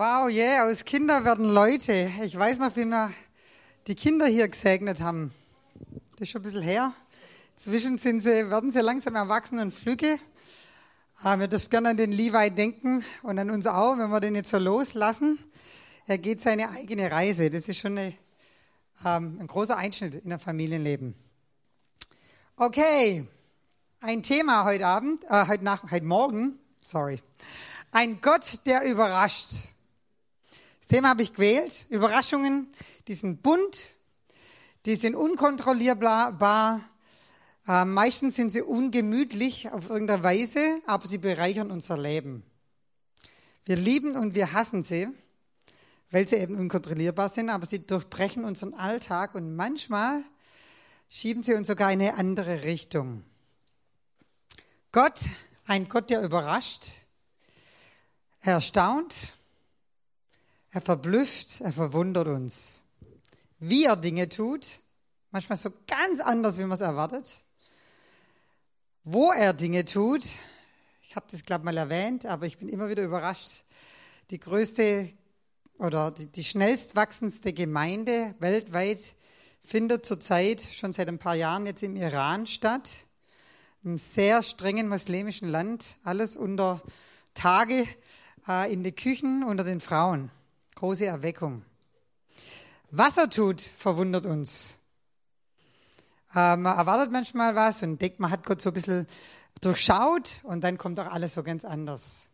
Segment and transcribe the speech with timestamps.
[0.00, 2.10] Wow, yeah, aus Kinder werden Leute.
[2.22, 3.12] Ich weiß noch, wie wir
[3.86, 5.30] die Kinder hier gesegnet haben.
[6.12, 6.94] Das ist schon ein bisschen her.
[7.52, 10.18] Inzwischen sind sie, werden sie langsam erwachsen und flügge.
[11.22, 14.36] Ah, wir dürfen gerne an den Levi denken und an uns auch, wenn wir den
[14.36, 15.38] jetzt so loslassen.
[16.06, 17.50] Er geht seine eigene Reise.
[17.50, 18.14] Das ist schon eine,
[19.04, 21.14] ähm, ein großer Einschnitt in der Familienleben.
[22.56, 23.28] Okay,
[24.00, 27.20] ein Thema heute Abend, äh, heute, Nach heute Morgen, sorry.
[27.92, 29.66] Ein Gott, der überrascht.
[30.90, 31.86] Thema habe ich gewählt.
[31.88, 32.66] Überraschungen,
[33.06, 33.78] die sind bunt,
[34.86, 36.80] die sind unkontrollierbar.
[37.68, 42.42] Äh, meistens sind sie ungemütlich auf irgendeine Weise, aber sie bereichern unser Leben.
[43.66, 45.06] Wir lieben und wir hassen sie,
[46.10, 50.24] weil sie eben unkontrollierbar sind, aber sie durchbrechen unseren Alltag und manchmal
[51.08, 53.22] schieben sie uns sogar in eine andere Richtung.
[54.90, 55.20] Gott,
[55.66, 56.88] ein Gott, der überrascht,
[58.40, 59.14] er erstaunt,
[60.70, 62.84] er verblüfft, er verwundert uns.
[63.58, 64.66] Wie er Dinge tut,
[65.30, 67.42] manchmal so ganz anders, wie man es erwartet.
[69.04, 70.24] Wo er Dinge tut,
[71.02, 73.64] ich habe das, glaube ich, mal erwähnt, aber ich bin immer wieder überrascht.
[74.30, 75.10] Die größte
[75.78, 79.14] oder die, die schnellst wachsendste Gemeinde weltweit
[79.62, 82.88] findet zurzeit schon seit ein paar Jahren jetzt im Iran statt,
[83.82, 86.82] einem sehr strengen muslimischen Land, alles unter
[87.34, 87.86] Tage
[88.46, 90.30] äh, in den Küchen unter den Frauen.
[90.80, 91.62] Große Erweckung.
[92.90, 94.78] Was er tut, verwundert uns.
[96.34, 99.06] Äh, man erwartet manchmal was und denkt, man hat Gott so ein bisschen
[99.60, 102.28] durchschaut und dann kommt auch alles so ganz anders.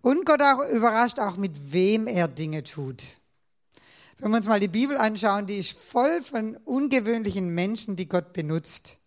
[0.00, 3.02] Und Gott auch überrascht auch, mit wem er Dinge tut.
[4.18, 8.32] Wenn wir uns mal die Bibel anschauen, die ist voll von ungewöhnlichen Menschen, die Gott
[8.32, 8.98] benutzt.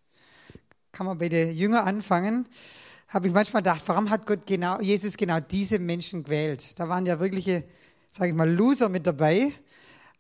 [0.91, 2.45] Kann man bei den Jüngern anfangen
[3.09, 6.79] habe ich manchmal gedacht, warum hat Gott genau, Jesus genau diese Menschen gewählt?
[6.79, 7.63] Da waren ja wirkliche,
[8.11, 9.51] sage ich mal, Loser mit dabei.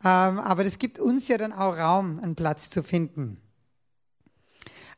[0.03, 3.37] Ähm, aber das gibt uns ja dann auch Raum, einen Platz zu finden.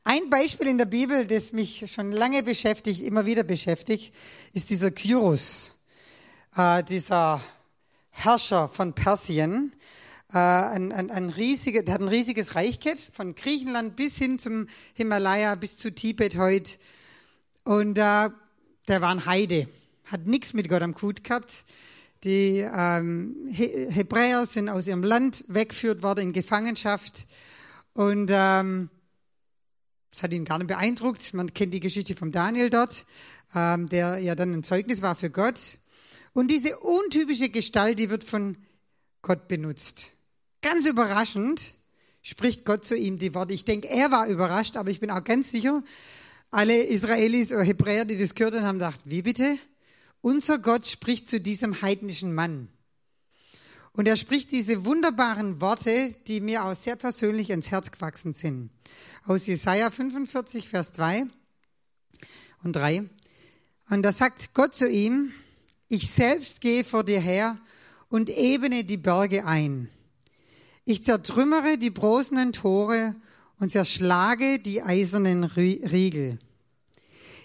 [0.06, 4.13] Ein Beispiel in der Bibel, das mich schon lange beschäftigt, immer wieder beschäftigt,
[4.53, 5.75] ist dieser Kyros,
[6.56, 7.41] äh, dieser
[8.09, 9.75] Herrscher von Persien.
[10.34, 14.40] Äh, ein, ein, ein riesige, der hat ein riesiges Reich gehabt, von Griechenland bis hin
[14.40, 16.72] zum Himalaya, bis zu Tibet heute.
[17.63, 18.29] Und äh,
[18.88, 19.67] der war ein Heide,
[20.05, 21.66] hat nichts mit Gott am Hut gehabt.
[22.23, 27.25] Die ähm, He Hebräer sind aus ihrem Land weggeführt worden in Gefangenschaft.
[27.94, 28.89] Und ähm,
[30.11, 31.33] das hat ihn gar nicht beeindruckt.
[31.33, 33.05] Man kennt die Geschichte von Daniel dort,
[33.55, 35.78] ähm, der ja dann ein Zeugnis war für Gott.
[36.33, 38.57] Und diese untypische Gestalt, die wird von
[39.22, 40.13] Gott benutzt.
[40.61, 41.75] Ganz überraschend
[42.22, 43.53] spricht Gott zu ihm die Worte.
[43.53, 45.83] Ich denke, er war überrascht, aber ich bin auch ganz sicher,
[46.51, 49.57] alle Israelis oder Hebräer, die das gehört haben, haben gedacht, wie bitte?
[50.19, 52.67] Unser Gott spricht zu diesem heidnischen Mann.
[53.94, 58.69] Und er spricht diese wunderbaren Worte, die mir auch sehr persönlich ins Herz gewachsen sind.
[59.25, 61.25] Aus Jesaja 45, Vers 2
[62.63, 63.09] und 3.
[63.90, 65.34] Und da sagt Gott zu ihm,
[65.88, 67.57] ich selbst gehe vor dir her
[68.07, 69.90] und ebene die Berge ein.
[70.85, 73.16] Ich zertrümmere die brosenen Tore
[73.61, 76.39] und zerschlage die eisernen Riegel.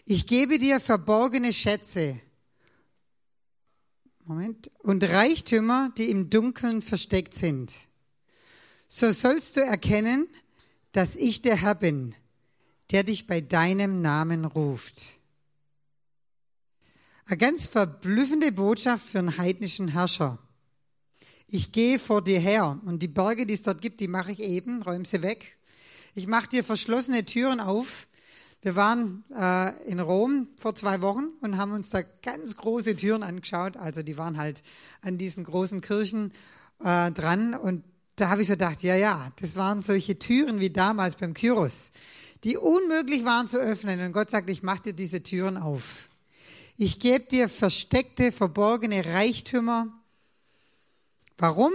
[0.06, 2.18] Ich gebe dir verborgene Schätze
[4.24, 7.70] Moment, und Reichtümer, die im Dunkeln versteckt sind.
[8.88, 10.26] So sollst du erkennen,
[10.92, 12.14] dass ich der Herr bin,
[12.92, 15.18] der dich bei deinem Namen ruft.
[17.26, 20.38] Eine ganz verblüffende Botschaft für einen heidnischen Herrscher.
[21.46, 24.40] Ich gehe vor dir her und die Berge, die es dort gibt, die mache ich
[24.40, 25.58] eben, räume sie weg
[26.16, 28.06] ich mache dir verschlossene Türen auf.
[28.62, 33.22] Wir waren äh, in Rom vor zwei Wochen und haben uns da ganz große Türen
[33.22, 33.76] angeschaut.
[33.76, 34.62] Also die waren halt
[35.02, 36.32] an diesen großen Kirchen
[36.82, 37.52] äh, dran.
[37.52, 37.84] Und
[38.16, 41.90] da habe ich so gedacht, ja, ja, das waren solche Türen wie damals beim Kyros,
[42.44, 44.00] die unmöglich waren zu öffnen.
[44.00, 46.08] Und Gott sagt, ich mache dir diese Türen auf.
[46.78, 49.92] Ich gebe dir versteckte, verborgene Reichtümer.
[51.36, 51.72] Warum?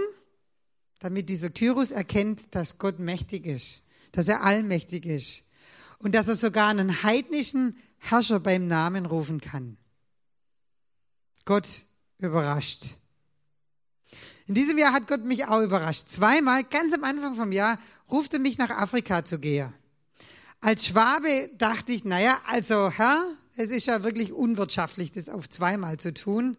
[0.98, 5.44] Damit dieser Kyros erkennt, dass Gott mächtig ist dass er allmächtig ist
[5.98, 9.76] und dass er sogar einen heidnischen Herrscher beim Namen rufen kann.
[11.44, 11.68] Gott
[12.18, 12.96] überrascht.
[14.46, 16.08] In diesem Jahr hat Gott mich auch überrascht.
[16.08, 17.78] Zweimal, ganz am Anfang vom Jahr,
[18.10, 19.72] ruft er mich nach Afrika zu gehen.
[20.60, 23.24] Als Schwabe dachte ich, naja, also Herr,
[23.56, 26.56] es ist ja wirklich unwirtschaftlich, das auf zweimal zu tun.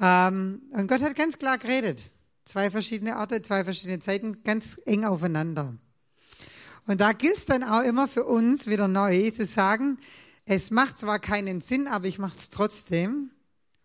[0.00, 2.10] Ähm, und Gott hat ganz klar geredet.
[2.44, 5.76] Zwei verschiedene Orte, zwei verschiedene Zeiten, ganz eng aufeinander.
[6.86, 9.98] Und da gilt es dann auch immer für uns wieder neu zu sagen,
[10.44, 13.30] es macht zwar keinen Sinn, aber ich mache es trotzdem,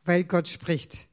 [0.03, 1.09] weil Gott spricht.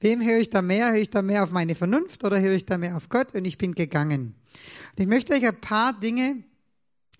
[0.00, 0.90] Wem höre ich da mehr?
[0.90, 3.34] Höre ich da mehr auf meine Vernunft oder höre ich da mehr auf Gott?
[3.34, 4.34] Und ich bin gegangen.
[4.96, 6.44] Und ich möchte euch ein paar Dinge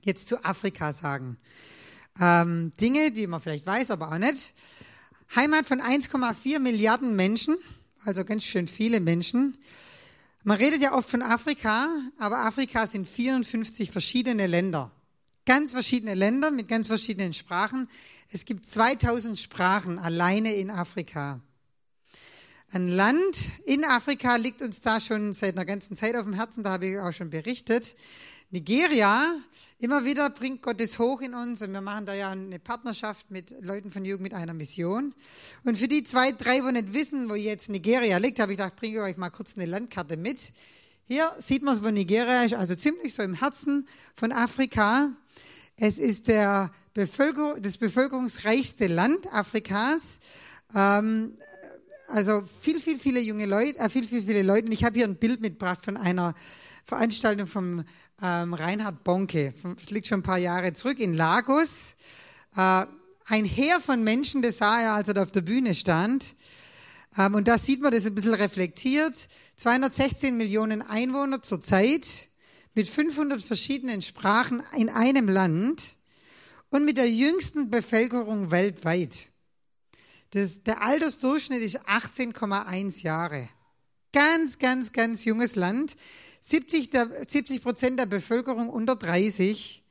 [0.03, 1.39] jetzt zu Afrika sagen.
[2.21, 4.55] Ähm, Dinge, die man vielleicht weiß, aber auch nicht.
[5.35, 7.57] Heimat von 1,4 Milliarden Menschen,
[8.05, 9.57] also ganz schön viele Menschen.
[10.47, 11.89] Man redet ja oft von Afrika,
[12.19, 14.91] aber Afrika sind 54 verschiedene Länder.
[15.47, 17.89] Ganz verschiedene Länder mit ganz verschiedenen Sprachen.
[18.31, 21.41] Es gibt 2000 Sprachen alleine in Afrika.
[22.73, 26.63] Ein Land in Afrika liegt uns da schon seit einer ganzen Zeit auf dem Herzen,
[26.63, 27.97] da habe ich auch schon berichtet.
[28.55, 29.35] Nigeria,
[29.81, 33.29] immer wieder bringt Gott es hoch in uns und wir machen da ja eine Partnerschaft
[33.29, 35.13] mit Leuten von Jugend mit einer Mission.
[35.65, 38.77] Und für die zwei, drei, wo nicht wissen, wo jetzt Nigeria liegt, habe ich gedacht,
[38.77, 40.53] bringe ich euch mal kurz eine Landkarte mit.
[41.03, 45.11] Hier sieht man es, wo Nigeria ist, also ziemlich so im Herzen von Afrika.
[45.77, 50.21] Es ist der Bevölkerung, das bevölkerungsreichste Land Afrikas.
[50.77, 51.37] Ähm,
[52.07, 54.67] also viel, viel, viele junge Leute, äh, viel, viel, viele Leute.
[54.67, 56.37] Und ich habe hier ein Bild mitgebracht von einer
[56.85, 57.85] Veranstaltung vom
[58.23, 59.55] ähm, Reinhard Bonke.
[59.79, 61.97] Das liegt schon ein paar Jahre zurück in Lagos.
[62.57, 62.85] Äh,
[63.27, 66.37] ein Heer von Menschen, das sah er, als er da auf der Bühne stand.
[67.17, 69.29] Ähm, und da sieht man das ein bisschen reflektiert.
[69.57, 72.07] 216 Millionen Einwohner zurzeit
[72.75, 75.97] mit 500 verschiedenen Sprachen in einem Land
[76.69, 79.31] und mit der jüngsten Bevölkerung weltweit.
[80.31, 83.49] Das, der Altersdurchschnitt ist 18,1 Jahre.
[84.13, 85.97] Ganz, ganz, ganz junges Land.
[86.47, 89.83] 70, der, 70 Prozent der Bevölkerung unter 30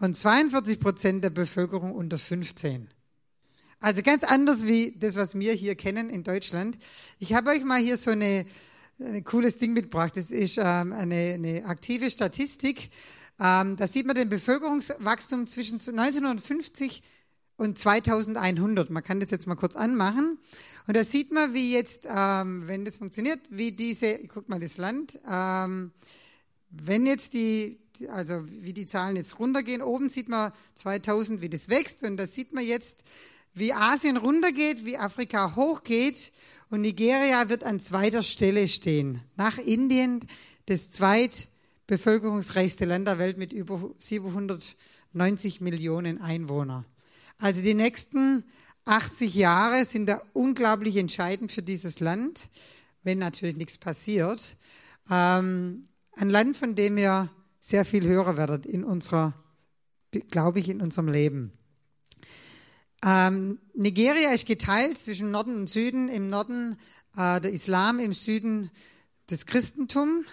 [0.00, 2.88] und 42 Prozent der Bevölkerung unter 15.
[3.78, 6.76] Also ganz anders wie das, was wir hier kennen in Deutschland.
[7.20, 8.44] Ich habe euch mal hier so eine,
[8.98, 10.16] ein cooles Ding mitgebracht.
[10.16, 12.90] Das ist ähm, eine, eine aktive Statistik.
[13.38, 17.04] Ähm, da sieht man den Bevölkerungswachstum zwischen 1950
[17.56, 18.90] und 2100.
[18.90, 20.38] Man kann das jetzt mal kurz anmachen.
[20.86, 24.76] Und da sieht man, wie jetzt, ähm, wenn das funktioniert, wie diese, guck mal das
[24.76, 25.92] Land, ähm,
[26.70, 31.68] wenn jetzt die, also wie die Zahlen jetzt runtergehen, oben sieht man 2000, wie das
[31.68, 32.02] wächst.
[32.02, 33.04] Und da sieht man jetzt,
[33.54, 36.32] wie Asien runtergeht, wie Afrika hochgeht.
[36.70, 39.20] Und Nigeria wird an zweiter Stelle stehen.
[39.36, 40.26] Nach Indien,
[40.66, 46.84] das zweitbevölkerungsreichste Land der Welt mit über 790 Millionen Einwohnern.
[47.38, 48.44] Also die nächsten
[48.84, 52.48] 80 Jahre sind da unglaublich entscheidend für dieses Land,
[53.02, 54.56] wenn natürlich nichts passiert.
[55.10, 59.34] Ähm, ein Land, von dem ihr sehr viel hören werdet in unserer,
[60.30, 61.52] glaube ich, in unserem Leben.
[63.04, 66.08] Ähm, Nigeria ist geteilt zwischen Norden und Süden.
[66.08, 66.76] Im Norden
[67.16, 68.70] äh, der Islam, im Süden
[69.26, 70.24] das Christentum.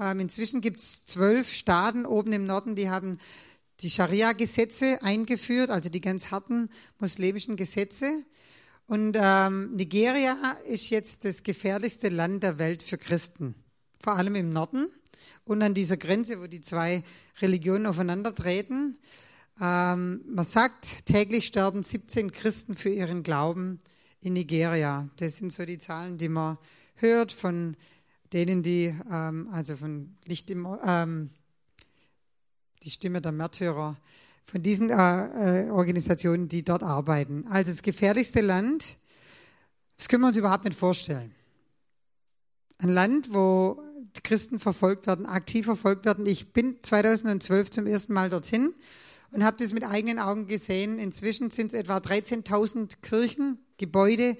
[0.00, 3.18] Ähm, inzwischen gibt es zwölf Staaten oben im Norden, die haben
[3.82, 6.68] die Scharia-Gesetze eingeführt, also die ganz harten
[6.98, 8.24] muslimischen Gesetze.
[8.86, 13.54] Und ähm, Nigeria ist jetzt das gefährlichste Land der Welt für Christen,
[14.00, 14.88] vor allem im Norden
[15.44, 17.02] und an dieser Grenze, wo die zwei
[17.40, 18.98] Religionen aufeinandertreten.
[19.60, 23.80] Ähm, man sagt, täglich sterben 17 Christen für ihren Glauben
[24.20, 25.08] in Nigeria.
[25.16, 26.58] Das sind so die Zahlen, die man
[26.94, 27.76] hört von
[28.32, 31.30] denen, die ähm, also von Licht im, ähm,
[32.82, 33.96] die Stimme der Märtyrer,
[34.46, 37.46] von diesen äh, äh, Organisationen, die dort arbeiten.
[37.48, 38.96] Also das gefährlichste Land,
[39.96, 41.34] das können wir uns überhaupt nicht vorstellen.
[42.78, 43.82] Ein Land, wo
[44.24, 46.26] Christen verfolgt werden, aktiv verfolgt werden.
[46.26, 48.74] Ich bin 2012 zum ersten Mal dorthin
[49.32, 50.98] und habe das mit eigenen Augen gesehen.
[50.98, 54.36] Inzwischen sind es etwa 13.000 Kirchen, Gebäude,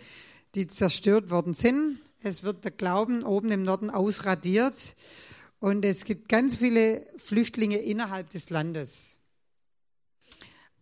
[0.55, 2.01] die zerstört worden sind.
[2.23, 4.75] Es wird der Glauben oben im Norden ausradiert.
[5.61, 9.19] Und es gibt ganz viele Flüchtlinge innerhalb des Landes.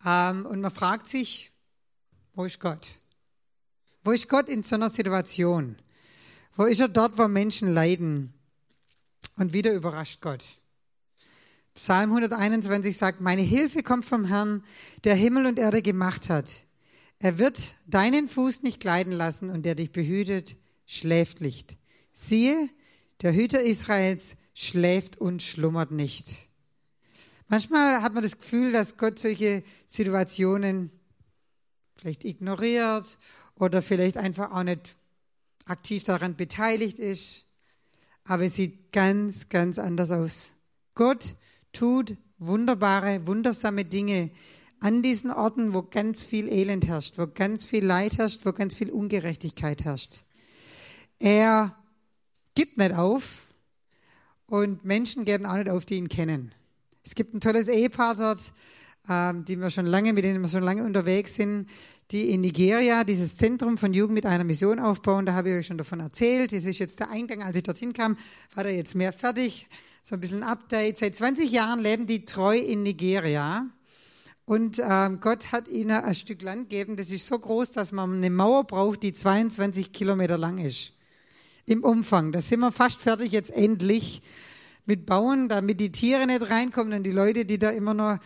[0.07, 1.51] Ähm, und man fragt sich,
[2.35, 2.89] wo ist Gott?
[4.05, 5.77] Wo ist Gott in so einer Situation?
[6.55, 8.33] Wo ist er dort, wo Menschen leiden?
[9.37, 10.45] Und wieder überrascht Gott.
[11.75, 14.65] Psalm 121 sagt, meine Hilfe kommt vom Herrn,
[15.05, 16.51] der Himmel und Erde gemacht hat.
[17.19, 20.57] Er wird deinen Fuß nicht gleiten lassen und der dich behütet,
[20.87, 21.77] schläft nicht.
[22.13, 22.69] Siehe,
[23.23, 26.27] der Hüter Israels schläft und schlummert nicht.
[27.47, 30.91] Manchmal hat man das Gefühl, dass Gott solche Situationen
[31.95, 33.19] vielleicht ignoriert
[33.55, 34.97] oder vielleicht einfach auch nicht
[35.65, 37.45] aktiv daran beteiligt ist.
[38.25, 40.49] Aber es sieht ganz, ganz anders aus.
[40.97, 41.37] Gott
[41.73, 44.31] tut wunderbare, wundersame Dinge
[44.81, 48.75] an diesen Orten, wo ganz viel Elend herrscht, wo ganz viel Leid herrscht, wo ganz
[48.75, 50.25] viel Ungerechtigkeit herrscht.
[51.21, 51.77] Er
[52.57, 53.48] gibt nicht auf,
[54.49, 56.53] und Menschen geben auch nicht auf, die ihn kennen.
[57.05, 58.41] Es gibt ein tolles Ehepaar dort,
[59.09, 61.69] ähm, die wir schon lange, mit denen wir schon lange unterwegs sind,
[62.11, 65.27] die in Nigeria dieses Zentrum von Jugend mit einer Mission aufbauen.
[65.27, 66.53] Da habe ich euch schon davon erzählt.
[66.53, 67.43] Das ist jetzt der Eingang.
[67.43, 68.17] Als ich dorthin kam,
[68.55, 69.69] war da jetzt mehr fertig.
[70.03, 70.99] So ein bisschen Update.
[70.99, 73.67] Seit 20 Jahren leben die treu in Nigeria.
[74.47, 78.15] Und ähm, Gott hat ihnen ein Stück Land gegeben, das ist so groß, dass man
[78.15, 80.95] eine Mauer braucht, die 22 Kilometer lang ist.
[81.69, 82.33] Im Umfang.
[82.33, 84.23] Da sind wir fast fertig jetzt endlich
[84.87, 88.19] mit Bauen, damit die Tiere nicht reinkommen und die Leute, die da immer noch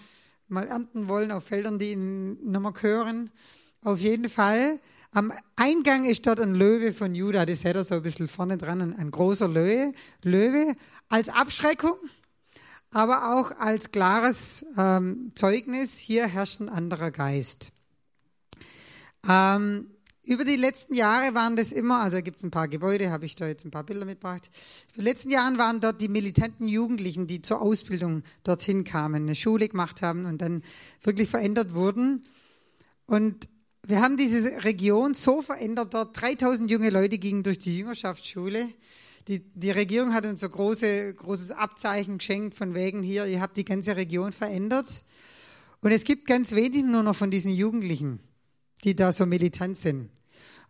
[0.49, 3.30] mal ernten wollen auf Feldern, die ihnen mehr gehören.
[3.82, 4.78] Auf jeden Fall.
[5.11, 8.58] Am Eingang ist dort ein Löwe von Juda, das seht ihr so ein bisschen vorne
[8.58, 10.75] dran, ein, ein großer Löwe, Löwe
[11.08, 11.96] als Abschreckung
[12.92, 17.72] aber auch als klares ähm, Zeugnis, hier herrscht ein anderer Geist.
[19.28, 19.90] Ähm,
[20.25, 23.35] über die letzten Jahre waren das immer, also gibt es ein paar Gebäude, habe ich
[23.35, 24.50] da jetzt ein paar Bilder mitgebracht.
[24.95, 29.35] In den letzten Jahren waren dort die militanten Jugendlichen, die zur Ausbildung dorthin kamen, eine
[29.35, 30.62] Schule gemacht haben und dann
[31.02, 32.23] wirklich verändert wurden.
[33.07, 33.49] Und
[33.85, 38.69] wir haben diese Region so verändert, dort 3000 junge Leute gingen durch die Jüngerschaftsschule
[39.29, 43.57] die, die Regierung hat uns so große, großes Abzeichen geschenkt von wegen hier, ihr habt
[43.57, 45.05] die ganze Region verändert.
[45.81, 48.21] Und es gibt ganz wenig nur noch von diesen Jugendlichen,
[48.85, 50.11] die da so militant sind.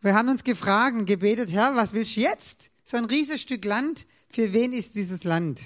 [0.00, 2.70] Wir haben uns gefragt und gebetet, Herr, was willst du jetzt?
[2.84, 5.60] So ein riesiges Stück Land, für wen ist dieses Land?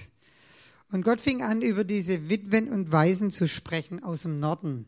[0.93, 4.87] Und Gott fing an, über diese Witwen und Waisen zu sprechen aus dem Norden.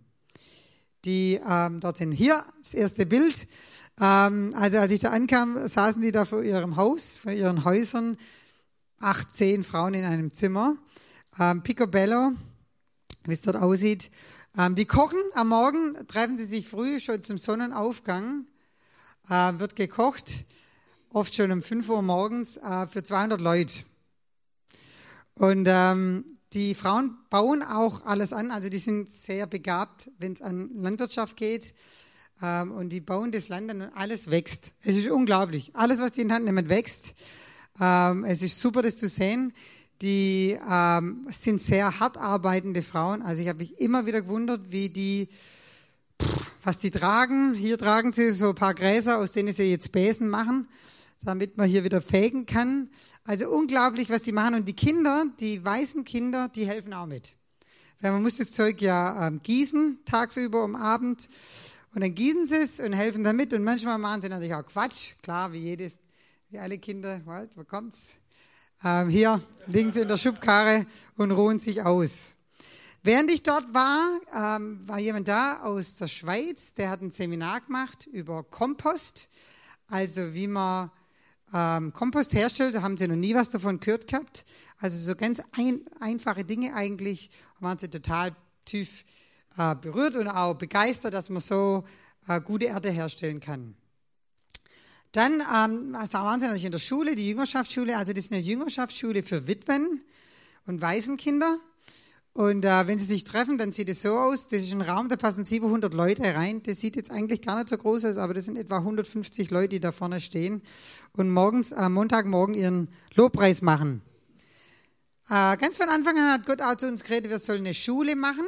[1.05, 2.12] Die ähm, dorthin.
[2.12, 3.49] Hier das erste Bild.
[4.00, 8.17] Ähm, also als ich da ankam, saßen die da vor ihrem Haus, vor ihren Häusern,
[8.99, 10.77] acht, zehn Frauen in einem Zimmer.
[11.38, 12.33] Ähm, Picobello,
[13.25, 14.11] wie es dort aussieht.
[14.57, 18.47] Ähm, die kochen am Morgen, treffen sie sich früh, schon zum Sonnenaufgang,
[19.28, 20.45] äh, wird gekocht,
[21.11, 23.75] oft schon um 5 Uhr morgens, äh, für 200 Leute.
[25.35, 26.25] Und ähm,
[26.55, 31.37] die Frauen bauen auch alles an, also die sind sehr begabt, wenn es an Landwirtschaft
[31.37, 31.75] geht.
[32.43, 34.73] Ähm, und die bauen das Land an und alles wächst.
[34.83, 35.73] Es ist unglaublich.
[35.75, 37.14] Alles, was die in Hand nehmen, wächst.
[37.81, 39.52] Ähm, es ist super, das zu sehen.
[40.00, 43.23] Die ähm, sind sehr hart arbeitende Frauen.
[43.23, 45.28] Also ich habe mich immer wieder gewundert, wie die,
[46.23, 47.55] pff, was die tragen.
[47.55, 50.69] Hier tragen sie so ein paar Gräser, aus denen sie jetzt Besen machen,
[51.23, 52.90] damit man hier wieder fegen kann.
[53.25, 54.55] Also unglaublich, was die machen.
[54.55, 57.33] Und die Kinder, die weißen Kinder, die helfen auch mit.
[58.00, 61.28] Weil man muss das Zeug ja ähm, gießen, tagsüber, am Abend.
[61.93, 63.52] Und dann gießen sie es und helfen damit.
[63.52, 65.14] Und manchmal machen sie natürlich auch Quatsch.
[65.23, 65.90] Klar, wie jede,
[66.50, 67.21] wie alle Kinder.
[67.26, 68.12] Halt, wo kommt's?
[68.85, 72.37] Ähm, hier liegen sie in der Schubkarre und ruhen sich aus.
[73.02, 77.61] Während ich dort war, ähm, war jemand da aus der Schweiz, der hat ein Seminar
[77.62, 79.28] gemacht über Kompost.
[79.88, 80.90] Also wie man
[81.52, 84.44] ähm, Kompost herstellt, da haben sie noch nie was davon gehört gehabt.
[84.78, 89.04] Also so ganz ein, einfache Dinge eigentlich, waren sie total tief
[89.56, 91.82] äh, berührt und auch begeistert, dass man so
[92.28, 93.75] äh, gute Erde herstellen kann.
[95.12, 97.97] Dann ähm, waren sie natürlich in der Schule, die Jüngerschaftsschule.
[97.97, 100.03] Also das ist eine Jüngerschaftsschule für Witwen
[100.67, 101.59] und Waisenkinder.
[102.35, 105.09] Und äh, wenn sie sich treffen, dann sieht es so aus, das ist ein Raum,
[105.09, 106.62] da passen 700 Leute rein.
[106.62, 109.71] Das sieht jetzt eigentlich gar nicht so groß aus, aber das sind etwa 150 Leute,
[109.71, 110.62] die da vorne stehen
[111.15, 114.03] und morgens, äh, Montagmorgen ihren Lobpreis machen.
[115.29, 118.15] Äh, ganz von Anfang an hat Gott auch zu uns geredet, wir sollen eine Schule
[118.15, 118.47] machen.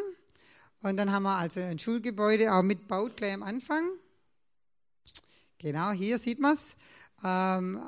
[0.83, 3.85] Und dann haben wir also ein Schulgebäude auch mitgebaut, gleich am Anfang.
[5.63, 6.75] Genau, hier sieht man es.
[7.23, 7.79] Ähm,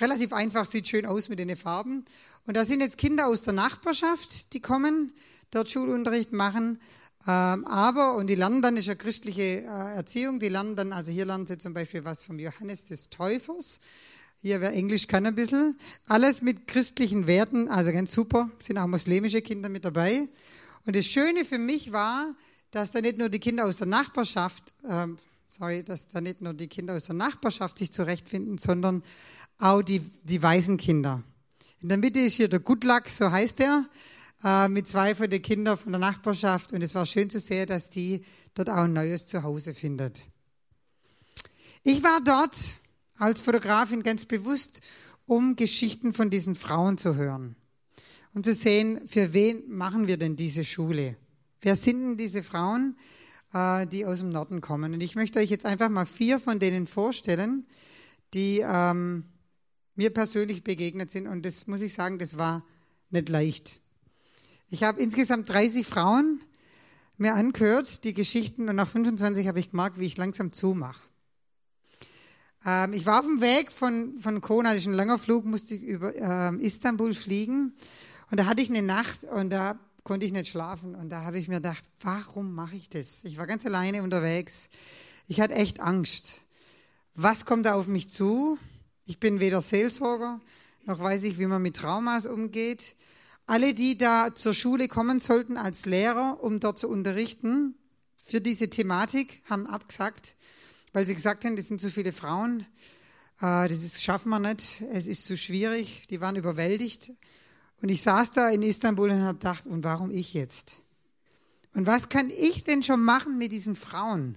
[0.00, 2.04] relativ einfach, sieht schön aus mit den Farben.
[2.46, 5.12] Und da sind jetzt Kinder aus der Nachbarschaft, die kommen,
[5.52, 6.80] dort Schulunterricht machen.
[7.28, 11.12] Ähm, aber, und die lernen dann, ist ja christliche äh, Erziehung, die lernen dann, also
[11.12, 13.78] hier lernen sie zum Beispiel was vom Johannes des Täufers.
[14.42, 15.78] Hier, wer Englisch kann ein bisschen.
[16.08, 18.50] Alles mit christlichen Werten, also ganz super.
[18.58, 20.28] Sind auch muslimische Kinder mit dabei.
[20.86, 22.34] Und das Schöne für mich war,
[22.72, 26.54] dass da nicht nur die Kinder aus der Nachbarschaft, ähm, sorry, dass da nicht nur
[26.54, 29.02] die Kinder aus der Nachbarschaft sich zurechtfinden, sondern
[29.58, 31.22] auch die, die weißen Kinder.
[31.80, 33.84] In der Mitte ist hier der Good Luck, so heißt er,
[34.44, 36.72] äh, mit zwei von den Kindern von der Nachbarschaft.
[36.72, 38.24] Und es war schön zu sehen, dass die
[38.54, 40.20] dort auch ein neues Zuhause findet.
[41.82, 42.56] Ich war dort
[43.18, 44.80] als Fotografin ganz bewusst,
[45.26, 47.56] um Geschichten von diesen Frauen zu hören
[48.36, 51.16] um zu sehen, für wen machen wir denn diese Schule?
[51.62, 52.94] Wer sind denn diese Frauen,
[53.56, 54.92] äh, die aus dem Norden kommen?
[54.94, 57.66] Und ich möchte euch jetzt einfach mal vier von denen vorstellen,
[58.34, 59.24] die ähm,
[59.94, 61.26] mir persönlich begegnet sind.
[61.26, 62.64] Und das muss ich sagen, das war
[63.10, 63.80] nicht leicht.
[64.68, 66.40] Ich habe insgesamt 30 Frauen
[67.18, 71.00] mir angehört, die Geschichten, und nach 25 habe ich gemerkt, wie ich langsam zumache.
[72.64, 75.74] Ähm, ich war auf dem Weg von, von Kona, das ist ein langer Flug, musste
[75.74, 77.74] ich über äh, Istanbul fliegen.
[78.30, 80.94] Und da hatte ich eine Nacht und da konnte ich nicht schlafen.
[80.94, 83.24] Und da habe ich mir gedacht, warum mache ich das?
[83.24, 84.68] Ich war ganz alleine unterwegs.
[85.26, 86.42] Ich hatte echt Angst.
[87.14, 88.56] Was kommt da auf mich zu?
[89.04, 90.40] Ich bin weder Seelsorger,
[90.84, 92.94] noch weiß ich, wie man mit Traumas umgeht.
[93.46, 97.74] Alle, die da zur Schule kommen sollten als Lehrer, um dort zu unterrichten,
[98.22, 100.36] für diese Thematik, haben abgesagt,
[100.92, 102.60] weil sie gesagt haben, das sind zu viele Frauen,
[103.40, 107.12] äh, das schaffen wir nicht, es ist zu schwierig, die waren überwältigt.
[107.82, 110.76] Und ich saß da in Istanbul und habe gedacht, und warum ich jetzt?
[111.74, 114.36] Und was kann ich denn schon machen mit diesen Frauen?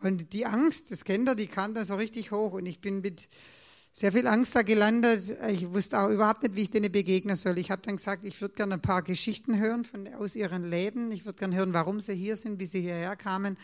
[0.00, 3.00] Und die Angst, das kennt ihr, die kam da so richtig hoch und ich bin
[3.00, 3.28] mit
[3.92, 5.38] sehr viel Angst da gelandet.
[5.48, 7.56] Ich wusste auch überhaupt nicht, wie ich denen begegnen soll.
[7.56, 11.10] Ich habe dann gesagt, ich würde gerne ein paar Geschichten hören von, aus ihrem Leben.
[11.12, 13.56] Ich würde gerne hören, warum sie hier sind, wie sie hierher kamen,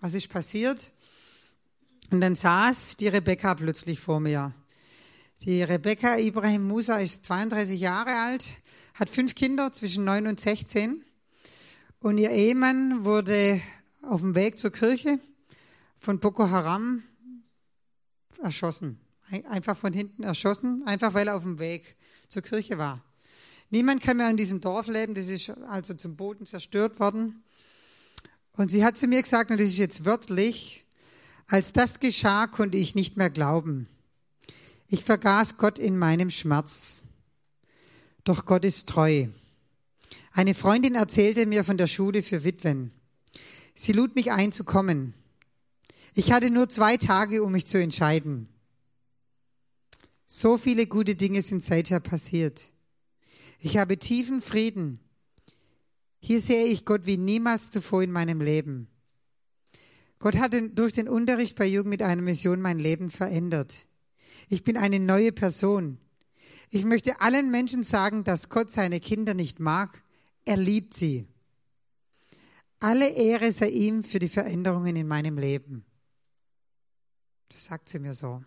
[0.00, 0.90] was ist passiert.
[2.10, 4.54] Und dann saß die Rebecca plötzlich vor mir.
[5.44, 8.56] Die Rebecca Ibrahim Musa ist 32 Jahre alt,
[8.94, 11.04] hat fünf Kinder zwischen 9 und 16.
[12.00, 13.60] Und ihr Ehemann wurde
[14.00, 15.20] auf dem Weg zur Kirche
[15.98, 17.02] von Boko Haram
[18.42, 18.98] erschossen.
[19.50, 21.94] Einfach von hinten erschossen, einfach weil er auf dem Weg
[22.28, 23.04] zur Kirche war.
[23.68, 27.44] Niemand kann mehr in diesem Dorf leben, das ist also zum Boden zerstört worden.
[28.52, 30.86] Und sie hat zu mir gesagt, und das ist jetzt wörtlich,
[31.48, 33.90] als das geschah, konnte ich nicht mehr glauben.
[34.94, 37.06] Ich vergaß Gott in meinem Schmerz.
[38.22, 39.26] Doch Gott ist treu.
[40.30, 42.92] Eine Freundin erzählte mir von der Schule für Witwen.
[43.74, 45.14] Sie lud mich ein zu kommen.
[46.14, 48.48] Ich hatte nur zwei Tage, um mich zu entscheiden.
[50.26, 52.62] So viele gute Dinge sind seither passiert.
[53.58, 55.00] Ich habe tiefen Frieden.
[56.20, 58.86] Hier sehe ich Gott wie niemals zuvor in meinem Leben.
[60.20, 63.88] Gott hat durch den Unterricht bei Jugend mit einer Mission mein Leben verändert.
[64.48, 65.98] Ich bin eine neue Person.
[66.70, 70.02] Ich möchte allen Menschen sagen, dass Gott seine Kinder nicht mag.
[70.44, 71.26] Er liebt sie.
[72.80, 75.84] Alle Ehre sei ihm für die Veränderungen in meinem Leben.
[77.48, 78.42] Das sagt sie mir so.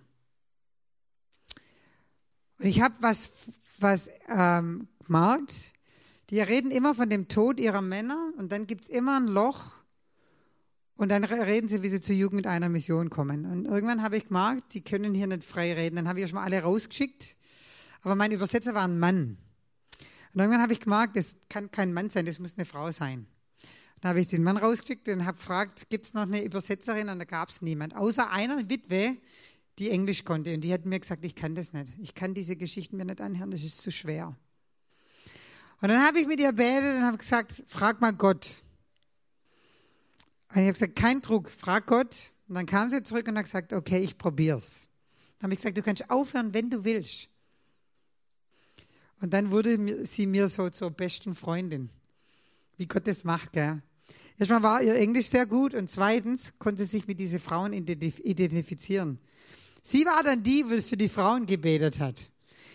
[2.59, 3.31] Und ich habe was,
[3.79, 5.73] was ähm, gemerkt.
[6.29, 9.75] Die reden immer von dem Tod ihrer Männer und dann gibt es immer ein Loch
[10.97, 13.45] und dann reden sie, wie sie zur Jugend mit einer Mission kommen.
[13.45, 15.95] Und irgendwann habe ich gemerkt, die können hier nicht frei reden.
[15.95, 17.35] Dann habe ich schon mal alle rausgeschickt.
[18.01, 19.37] Aber mein Übersetzer war ein Mann.
[20.33, 23.27] Und irgendwann habe ich gemerkt, das kann kein Mann sein, das muss eine Frau sein.
[24.01, 27.09] Dann habe ich den Mann rausgeschickt und habe gefragt, gibt es noch eine Übersetzerin?
[27.09, 27.95] Und da gab es niemand.
[27.95, 29.17] Außer einer Witwe,
[29.77, 30.53] die Englisch konnte.
[30.55, 31.93] Und die hat mir gesagt, ich kann das nicht.
[31.99, 34.35] Ich kann diese Geschichten mir nicht anhören, das ist zu schwer.
[35.79, 38.63] Und dann habe ich mit ihr betet und habe gesagt, frag mal Gott.
[40.49, 42.31] Und ich habe gesagt, kein Druck, frag Gott.
[42.47, 44.87] Und dann kam sie zurück und hat gesagt, okay, ich probier's.
[45.39, 47.29] Dann habe ich gesagt, du kannst aufhören, wenn du willst.
[49.19, 51.89] Und dann wurde sie mir so zur besten Freundin.
[52.77, 53.81] Wie Gott das macht, gell?
[54.37, 59.19] Erstmal war ihr Englisch sehr gut und zweitens konnte sie sich mit diesen Frauen identifizieren.
[59.81, 62.23] Sie war dann die, die für die Frauen gebetet hat.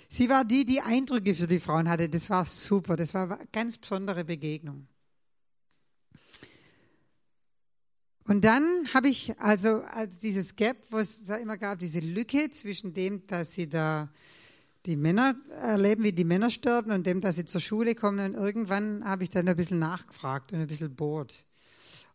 [0.08, 2.08] Sie war die, die Eindrücke für die Frauen hatte.
[2.08, 2.96] Das war super.
[2.96, 4.86] Das war eine ganz besondere Begegnung.
[8.24, 12.50] Und dann habe ich also als dieses Gap, wo es da immer gab, diese Lücke
[12.50, 14.08] zwischen dem, dass sie da
[14.86, 18.34] die Männer erleben, wie die Männer sterben und dem, dass sie zur Schule kommen.
[18.34, 21.46] Und irgendwann habe ich dann ein bisschen nachgefragt und ein bisschen bohrt.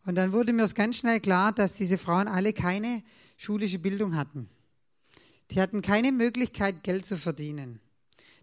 [0.06, 3.02] Und dann wurde mir ganz schnell klar, dass diese Frauen alle keine
[3.36, 4.48] schulische Bildung hatten.
[5.50, 7.80] Die hatten keine Möglichkeit, Geld zu verdienen.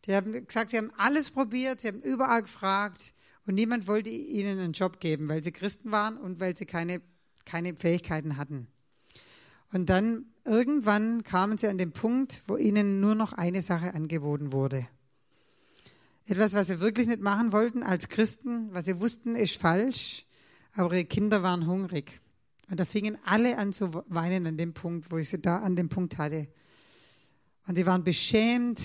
[0.06, 3.13] Die haben gesagt, sie haben alles probiert, sie haben überall gefragt
[3.47, 7.01] und niemand wollte ihnen einen Job geben, weil sie Christen waren und weil sie keine,
[7.45, 8.67] keine Fähigkeiten hatten.
[9.71, 14.53] Und dann irgendwann kamen sie an den Punkt, wo ihnen nur noch eine Sache angeboten
[14.53, 14.88] wurde.
[16.27, 20.25] Etwas, was sie wirklich nicht machen wollten als Christen, was sie wussten, ist falsch,
[20.73, 22.21] aber ihre Kinder waren hungrig.
[22.69, 25.75] Und da fingen alle an zu weinen an dem Punkt, wo ich sie da an
[25.75, 26.47] dem Punkt hatte.
[27.67, 28.81] Und sie waren beschämt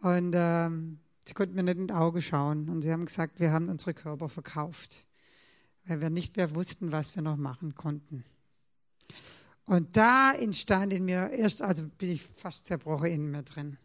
[0.00, 2.68] und ähm, sie konnten mir nicht in die Augen schauen.
[2.68, 5.06] Und sie haben gesagt, wir haben unsere Körper verkauft,
[5.86, 8.24] weil wir nicht mehr wussten, was wir noch machen konnten.
[9.64, 13.78] Und da entstand in mir erst, also bin ich fast zerbrochen in mir drin.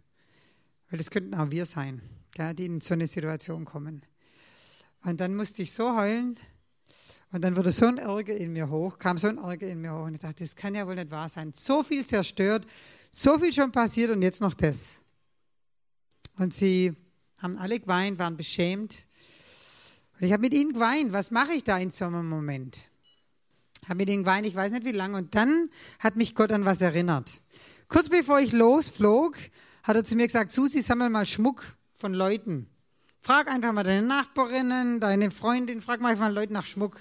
[0.90, 2.02] Weil das könnten auch wir sein,
[2.38, 4.04] die in so eine Situation kommen.
[5.04, 6.36] Und dann musste ich so heulen.
[7.32, 9.94] Und dann wurde so ein Ärger in mir hoch, kam so ein Ärger in mir
[9.94, 10.06] hoch.
[10.06, 11.54] Und ich dachte, das kann ja wohl nicht wahr sein.
[11.56, 12.66] So viel zerstört,
[13.10, 15.02] so viel schon passiert und jetzt noch das.
[16.38, 16.94] Und sie
[17.38, 19.08] haben alle geweint, waren beschämt.
[20.22, 21.12] Und ich habe mit ihnen geweint.
[21.12, 22.78] Was mache ich da in so einem Moment?
[23.86, 25.18] Habe mit ihnen geweint, ich weiß nicht wie lange.
[25.18, 27.30] Und dann hat mich Gott an was erinnert.
[27.90, 29.36] Kurz bevor ich losflog,
[29.84, 32.68] hat er zu mir gesagt, Susi, sammel mal Schmuck von Leuten,
[33.24, 37.00] Frag einfach mal deine Nachbarinnen, deine Freundin, frag mal einfach Leute nach Schmuck.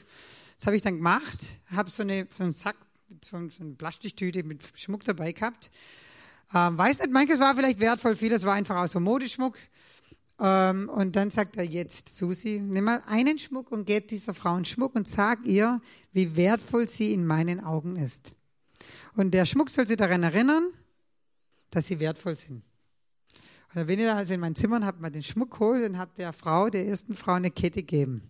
[0.59, 1.39] Das habe ich dann gemacht,
[1.75, 2.77] habe so, eine, so einen Sack,
[3.25, 5.71] so, so eine Plastiktüte mit Schmuck dabei gehabt.
[6.53, 9.57] Ähm, weiß nicht, manches war vielleicht wertvoll, vieles war einfach aus so Modeschmuck.
[10.41, 14.55] Ähm, und dann sagt er jetzt, Susi, nimm mal einen Schmuck und gib dieser Frau
[14.55, 18.33] einen Schmuck und sag ihr, wie wertvoll sie in meinen Augen ist.
[19.15, 20.71] Und der Schmuck soll sie daran erinnern,
[21.71, 22.63] dass sie wertvoll sind.
[23.75, 26.11] Und bin ich also in mein Zimmer und habe mal den Schmuck geholt und habe
[26.17, 28.23] der Frau, der ersten Frau, eine Kette gegeben.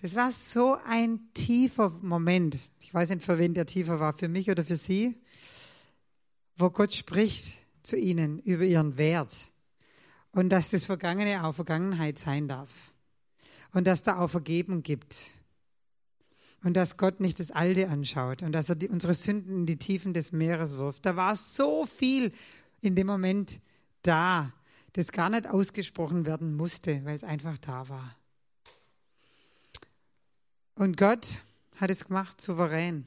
[0.00, 2.58] Das war so ein tiefer Moment.
[2.78, 5.20] Ich weiß nicht, für wen der tiefer war, für mich oder für sie,
[6.56, 9.50] wo Gott spricht zu ihnen über ihren Wert
[10.34, 12.92] und dass das Vergangene auch Vergangenheit sein darf.
[13.72, 15.16] Und dass da auch Vergebung gibt.
[16.62, 19.76] Und dass Gott nicht das Alte anschaut und dass er die, unsere Sünden in die
[19.76, 21.04] Tiefen des Meeres wirft.
[21.06, 22.32] Da war so viel
[22.80, 23.60] in dem Moment
[24.02, 24.52] da,
[24.94, 28.16] das gar nicht ausgesprochen werden musste, weil es einfach da war.
[30.74, 31.42] Und Gott
[31.76, 33.06] hat es gemacht, souverän.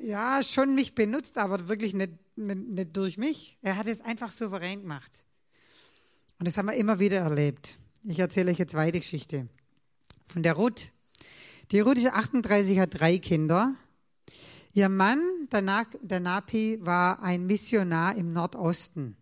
[0.00, 3.58] Ja, schon mich benutzt, aber wirklich nicht nicht durch mich.
[3.62, 5.24] Er hat es einfach souverän gemacht.
[6.38, 7.78] Und das haben wir immer wieder erlebt.
[8.04, 9.48] Ich erzähle euch jetzt zweite Geschichte.
[10.26, 10.90] Von der Ruth.
[11.70, 13.74] Die Ruth ist 38, hat drei Kinder.
[14.72, 15.20] Ihr Mann,
[15.52, 19.16] der, Na der Napi, war ein Missionar im Nordosten.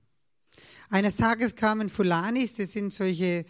[0.90, 3.44] Eines Tages kamen Fulanis, das sind solche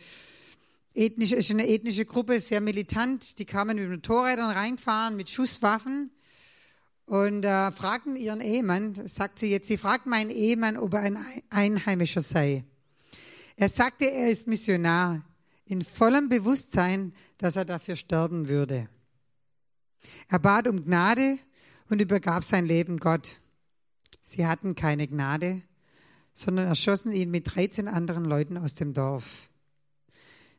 [0.95, 3.39] ethnische, ist eine ethnische Gruppe, sehr militant.
[3.39, 6.11] Die kamen mit Motorrädern reinfahren, mit Schusswaffen
[7.09, 11.19] und äh, fragten ihren Ehemann, sagt sie jetzt, sie fragt meinen Ehemann, ob er ein
[11.49, 12.65] Einheimischer sei.
[13.57, 15.25] Er sagte, er ist Missionar,
[15.65, 18.89] in vollem Bewusstsein, dass er dafür sterben würde.
[20.29, 21.39] Er bat um Gnade
[21.89, 23.41] und übergab sein Leben Gott.
[24.21, 25.63] Sie hatten keine Gnade,
[26.35, 29.49] sondern erschossen ihn mit 13 anderen Leuten aus dem Dorf.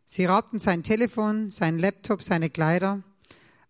[0.03, 3.03] Sie raubten sein Telefon, sein Laptop, seine Kleider.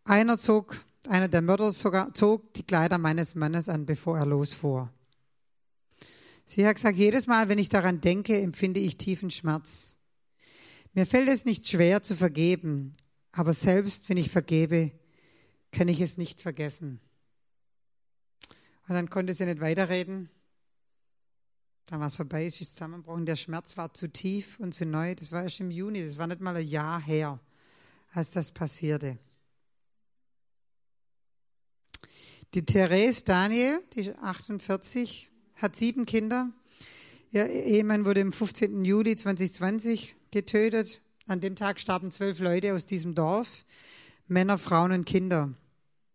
[0.06, 0.78] Einer zog
[1.10, 4.94] einer der Mörder sogar zog die Kleider meines Mannes an, bevor er losfuhr.
[6.46, 9.98] Sie hat gesagt, jedes Mal, wenn ich daran denke, empfinde ich tiefen Schmerz.
[10.94, 12.94] Mir fällt es nicht schwer zu vergeben,
[13.32, 14.92] aber selbst wenn ich vergebe,
[15.72, 17.00] kann ich es nicht vergessen.
[18.88, 20.30] Und dann konnte sie nicht weiterreden.
[21.86, 23.26] Dann war es vorbei, sie ist zusammengebrochen.
[23.26, 25.14] Der Schmerz war zu tief und zu neu.
[25.16, 27.40] Das war erst im Juni, das war nicht mal ein Jahr her,
[28.12, 29.20] als das passierte.
[32.56, 36.50] Die Therese Daniel, die ist 48, hat sieben Kinder.
[37.30, 38.84] Ihr Ehemann wurde am 15.
[38.84, 41.02] Juli 2020 getötet.
[41.28, 43.66] An dem Tag starben zwölf Leute aus diesem Dorf,
[44.28, 45.54] Männer, Frauen und Kinder.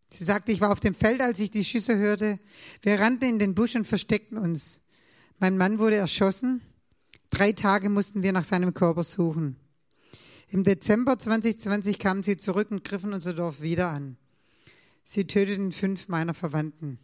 [0.09, 2.41] Sie sagte, ich war auf dem Feld, als ich die Schüsse hörte.
[2.83, 4.81] Wir rannten in den Busch und versteckten uns.
[5.39, 6.63] Mein Mann wurde erschossen.
[7.31, 9.55] Drei Tage mussten wir nach seinem Körper suchen.
[10.49, 14.17] Im Dezember 2020 kamen sie zurück und griffen unser Dorf wieder an.
[15.05, 16.99] Sie töteten fünf meiner Verwandten.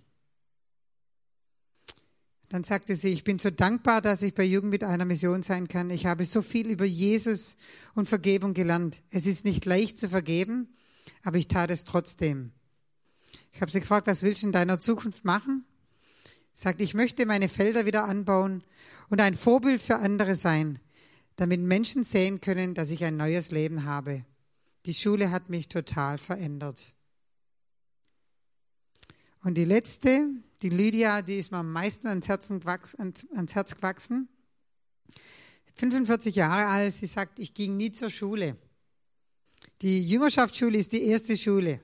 [2.48, 5.68] Dann sagte sie, ich bin so dankbar, dass ich bei Jugend mit einer Mission sein
[5.68, 5.88] kann.
[5.90, 7.56] Ich habe so viel über Jesus
[7.94, 9.02] und Vergebung gelernt.
[9.10, 10.68] Es ist nicht leicht zu vergeben,
[11.22, 12.50] aber ich tat es trotzdem.
[13.52, 15.64] Ich habe sie gefragt, was willst du in deiner Zukunft machen?
[16.52, 18.64] Sagt, ich möchte meine Felder wieder anbauen
[19.10, 20.80] und ein Vorbild für andere sein,
[21.36, 24.24] damit Menschen sehen können, dass ich ein neues Leben habe.
[24.86, 26.94] Die Schule hat mich total verändert.
[29.42, 30.28] Und die letzte,
[30.62, 34.28] die Lydia, die ist mir am meisten ans, Herzen gewachsen, ans Herz gewachsen.
[35.76, 38.56] 45 Jahre alt, sie sagt, ich ging nie zur Schule.
[39.80, 41.80] Die Jüngerschaftsschule ist die erste Schule,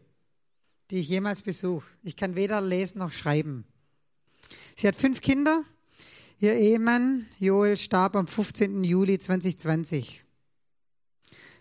[0.91, 1.87] die ich jemals besuche.
[2.03, 3.65] Ich kann weder lesen noch schreiben.
[4.77, 5.65] Sie hat fünf Kinder.
[6.39, 8.85] Ihr Ehemann Joel starb am 15.
[8.85, 10.23] Juli 2020.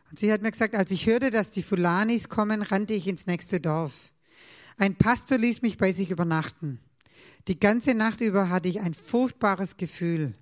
[0.10, 3.28] Und sie hat mir gesagt, als ich hörte, dass die Fulanis kommen, rannte ich ins
[3.28, 4.12] nächste Dorf.
[4.78, 6.80] Ein Pastor ließ mich bei sich übernachten.
[7.48, 10.34] Die ganze Nacht über hatte ich ein furchtbares Gefühl.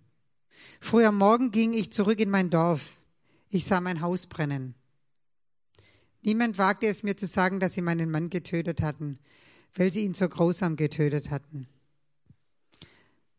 [0.79, 2.97] Früh am Morgen ging ich zurück in mein Dorf.
[3.49, 4.73] Ich sah mein Haus brennen.
[6.23, 9.19] Niemand wagte es mir zu sagen, dass sie meinen Mann getötet hatten,
[9.75, 11.67] weil sie ihn so grausam getötet hatten.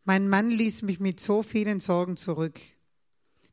[0.05, 2.61] Mein Mann ließ mich mit so vielen Sorgen zurück.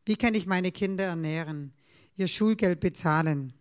[0.06, 1.74] Wie kann ich meine Kinder ernähren,
[2.16, 3.54] ihr Schulgeld bezahlen?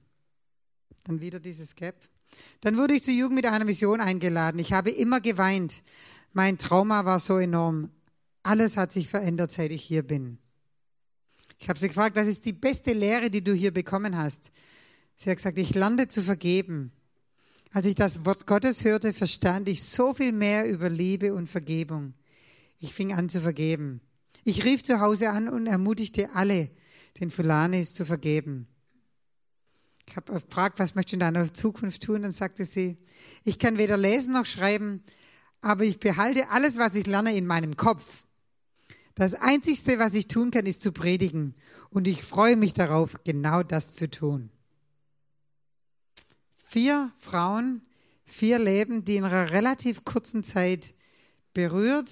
[1.05, 1.95] Dann wieder dieses Gap.
[2.61, 4.59] Dann wurde ich zur Jugend mit einer Mission eingeladen.
[4.59, 5.83] Ich habe immer geweint.
[6.33, 7.91] Mein Trauma war so enorm.
[8.43, 10.39] Alles hat sich verändert, seit ich hier bin.
[11.59, 14.51] Ich habe sie gefragt, was ist die beste Lehre, die du hier bekommen hast?
[15.17, 16.93] Sie hat gesagt, ich lernte zu vergeben.
[17.73, 22.15] Als ich das Wort Gottes hörte, verstand ich so viel mehr über Liebe und Vergebung.
[22.79, 24.01] Ich fing an zu vergeben.
[24.45, 26.71] Ich rief zu Hause an und ermutigte alle,
[27.21, 28.67] den Fulanis zu vergeben.
[30.11, 32.23] Ich habe gefragt, was möchtest du in deiner Zukunft tun?
[32.23, 32.97] Dann sagte sie,
[33.45, 35.05] ich kann weder lesen noch schreiben,
[35.61, 38.25] aber ich behalte alles, was ich lerne, in meinem Kopf.
[39.15, 41.55] Das Einzigste, was ich tun kann, ist zu predigen.
[41.91, 44.51] Und ich freue mich darauf, genau das zu tun.
[46.57, 47.81] Vier Frauen,
[48.25, 50.93] vier Leben, die in einer relativ kurzen Zeit
[51.55, 52.11] berührt,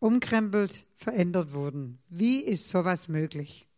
[0.00, 2.00] umkrempelt, verändert wurden.
[2.08, 3.68] Wie ist sowas möglich?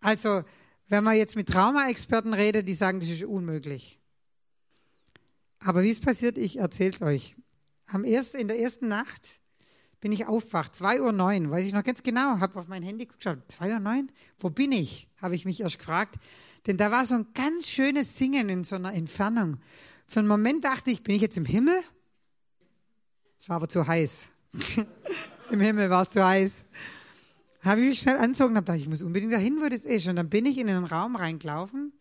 [0.00, 0.42] Also,
[0.88, 3.98] wenn man jetzt mit Trauma-Experten redet, die sagen, das ist unmöglich.
[5.60, 7.36] Aber wie es passiert, ich erzähle es euch.
[7.86, 9.40] Am ersten, in der ersten Nacht
[10.00, 13.38] bin ich aufwacht, 2.09 Uhr, weiß ich noch ganz genau, habe auf mein Handy geschaut,
[13.48, 14.06] 2.09 Uhr,
[14.38, 16.16] wo bin ich, habe ich mich erst gefragt.
[16.66, 19.58] Denn da war so ein ganz schönes Singen in so einer Entfernung.
[20.06, 21.80] Für einen Moment dachte ich, bin ich jetzt im Himmel?
[23.38, 24.30] Es war aber zu heiß.
[25.50, 26.64] Im Himmel war es zu heiß.
[27.66, 30.06] Habe ich mich schnell anzogen und habe gedacht, ich muss unbedingt dahin, wo das ist.
[30.06, 31.92] Und dann bin ich in den Raum reingelaufen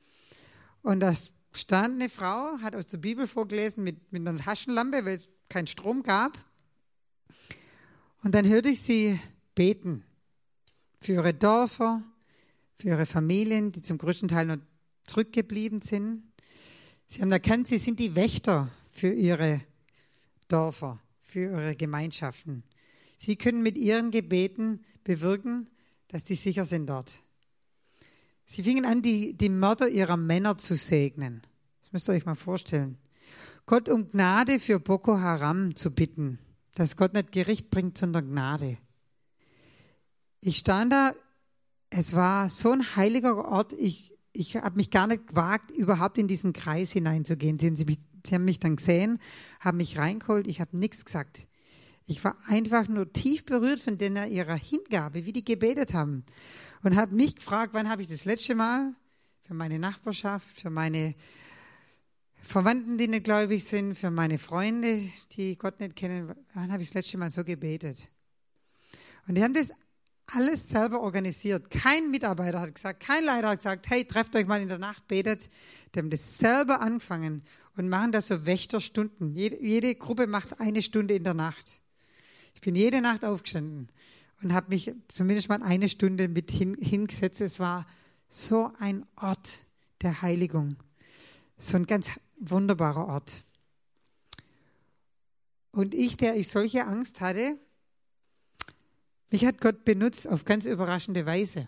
[0.83, 1.11] und da
[1.53, 5.65] stand eine Frau, hat aus der Bibel vorgelesen mit, mit einer Taschenlampe, weil es keinen
[5.65, 6.37] Strom gab.
[8.21, 9.19] Und dann hörte ich sie
[9.55, 10.03] beten
[11.01, 12.03] für ihre Dörfer,
[12.77, 14.57] für ihre Familien, die zum größten Teil noch
[15.07, 16.21] zurückgeblieben sind.
[17.07, 19.61] Sie haben erkannt, sie sind die Wächter für ihre
[20.47, 22.63] Dörfer, für ihre Gemeinschaften.
[23.17, 25.69] Sie können mit ihren Gebeten bewirken,
[26.09, 27.23] dass die sicher sind dort.
[28.45, 31.41] Sie fingen an, die, die Mörder ihrer Männer zu segnen.
[31.81, 32.97] Das müsst ihr euch mal vorstellen.
[33.65, 36.37] Gott um Gnade für Boko Haram zu bitten,
[36.75, 38.77] dass Gott nicht Gericht bringt, sondern Gnade.
[40.41, 41.15] Ich stand da,
[41.89, 46.27] es war so ein heiliger Ort, ich, ich habe mich gar nicht gewagt, überhaupt in
[46.27, 47.57] diesen Kreis hineinzugehen.
[47.57, 49.17] Sie, sie haben mich dann gesehen,
[49.59, 51.47] haben mich reingeholt, ich habe nichts gesagt.
[52.07, 56.23] Ich war einfach nur tief berührt von denen ihrer Hingabe, wie die gebetet haben.
[56.83, 58.93] Und habe mich gefragt, wann habe ich das letzte Mal
[59.41, 61.15] für meine Nachbarschaft, für meine
[62.41, 66.89] Verwandten, die nicht gläubig sind, für meine Freunde, die Gott nicht kennen, wann habe ich
[66.89, 68.11] das letzte Mal so gebetet?
[69.27, 69.71] Und die haben das
[70.27, 71.71] alles selber organisiert.
[71.71, 75.07] Kein Mitarbeiter hat gesagt, kein Leiter hat gesagt, hey, trefft euch mal in der Nacht,
[75.07, 75.49] betet.
[75.93, 77.43] Die haben das selber angefangen
[77.77, 79.33] und machen das so Wächterstunden.
[79.33, 81.81] Jede, jede Gruppe macht eine Stunde in der Nacht.
[82.55, 83.89] Ich bin jede Nacht aufgestanden
[84.41, 87.41] und habe mich zumindest mal eine Stunde mit hin, hingesetzt.
[87.41, 87.85] Es war
[88.27, 89.65] so ein Ort
[90.01, 90.75] der Heiligung.
[91.57, 93.43] So ein ganz wunderbarer Ort.
[95.71, 97.59] Und ich, der ich solche Angst hatte,
[99.29, 101.67] mich hat Gott benutzt auf ganz überraschende Weise.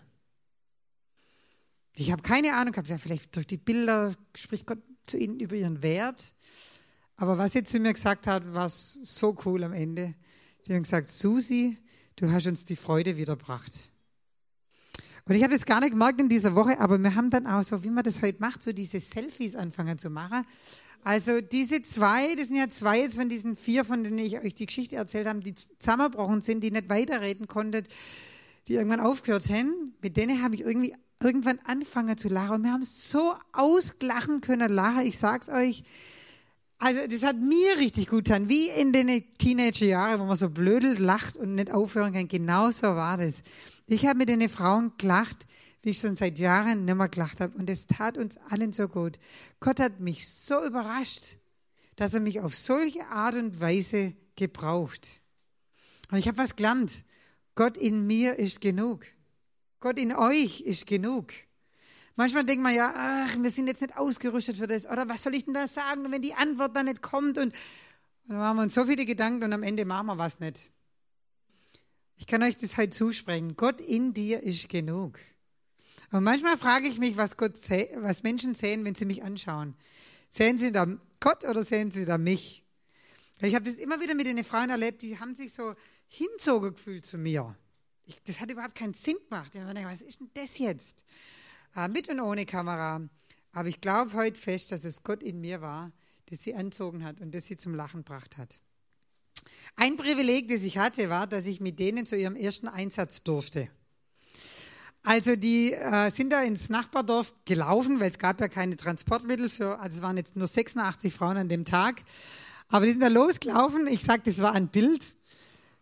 [1.94, 5.56] Ich habe keine Ahnung gehabt, ja, vielleicht durch die Bilder spricht Gott zu ihnen über
[5.56, 6.32] ihren Wert.
[7.16, 10.14] Aber was sie zu mir gesagt hat, war so cool am Ende.
[10.68, 11.78] Sie haben gesagt, Susi,
[12.16, 13.72] du hast uns die Freude wiederbracht.
[15.24, 17.62] Und ich habe das gar nicht gemerkt in dieser Woche, aber wir haben dann auch
[17.62, 20.44] so, wie man das heute macht, so diese Selfies anfangen zu machen.
[21.02, 24.54] Also diese zwei, das sind ja zwei jetzt von diesen vier, von denen ich euch
[24.54, 27.84] die Geschichte erzählt habe, die zusammengebrochen sind, die nicht weiterreden konnten,
[28.66, 29.94] die irgendwann aufgehört haben.
[30.02, 32.56] Mit denen habe ich irgendwie irgendwann angefangen zu lachen.
[32.56, 35.06] Und wir haben so ausglachen können, lachen.
[35.06, 35.82] Ich sag's euch.
[36.78, 40.96] Also das hat mir richtig gut getan, wie in den Teenagerjahren, wo man so blödel
[40.96, 42.28] lacht und nicht aufhören kann.
[42.28, 43.42] Genauso war das.
[43.88, 45.46] Ich habe mit den Frauen gelacht,
[45.82, 47.58] wie ich schon seit Jahren nicht mehr gelacht habe.
[47.58, 49.18] Und es tat uns allen so gut.
[49.58, 51.38] Gott hat mich so überrascht,
[51.96, 55.20] dass er mich auf solche Art und Weise gebraucht.
[56.12, 57.02] Und ich habe was gelernt.
[57.56, 59.04] Gott in mir ist genug.
[59.80, 61.32] Gott in euch ist genug.
[62.18, 64.86] Manchmal denkt man ja, ach, wir sind jetzt nicht ausgerüstet für das.
[64.86, 67.38] Oder was soll ich denn da sagen, wenn die Antwort dann nicht kommt?
[67.38, 67.54] Und, und
[68.26, 70.72] dann machen wir uns so viele Gedanken und am Ende machen wir was nicht.
[72.16, 73.54] Ich kann euch das heute zusprechen.
[73.54, 75.20] Gott in dir ist genug.
[76.10, 77.52] Und manchmal frage ich mich, was, Gott,
[77.98, 79.76] was Menschen sehen, wenn sie mich anschauen.
[80.28, 80.88] Sehen sie da
[81.20, 82.64] Gott oder sehen sie da mich?
[83.42, 85.72] Ich habe das immer wieder mit den Frauen erlebt, die haben sich so
[86.08, 87.54] hinzogen gefühlt zu mir.
[88.06, 89.52] Ich, das hat überhaupt keinen Sinn gemacht.
[89.54, 91.04] Ich habe was ist denn das jetzt?
[91.76, 93.00] Äh, mit und ohne Kamera.
[93.52, 95.92] Aber ich glaube heute fest, dass es Gott in mir war,
[96.26, 98.54] das sie anzogen hat und das sie zum Lachen gebracht hat.
[99.76, 103.68] Ein Privileg, das ich hatte, war, dass ich mit denen zu ihrem ersten Einsatz durfte.
[105.02, 109.78] Also die äh, sind da ins Nachbardorf gelaufen, weil es gab ja keine Transportmittel für,
[109.78, 112.02] also es waren jetzt nur 86 Frauen an dem Tag.
[112.68, 113.86] Aber die sind da losgelaufen.
[113.86, 115.02] Ich sage, das war ein Bild.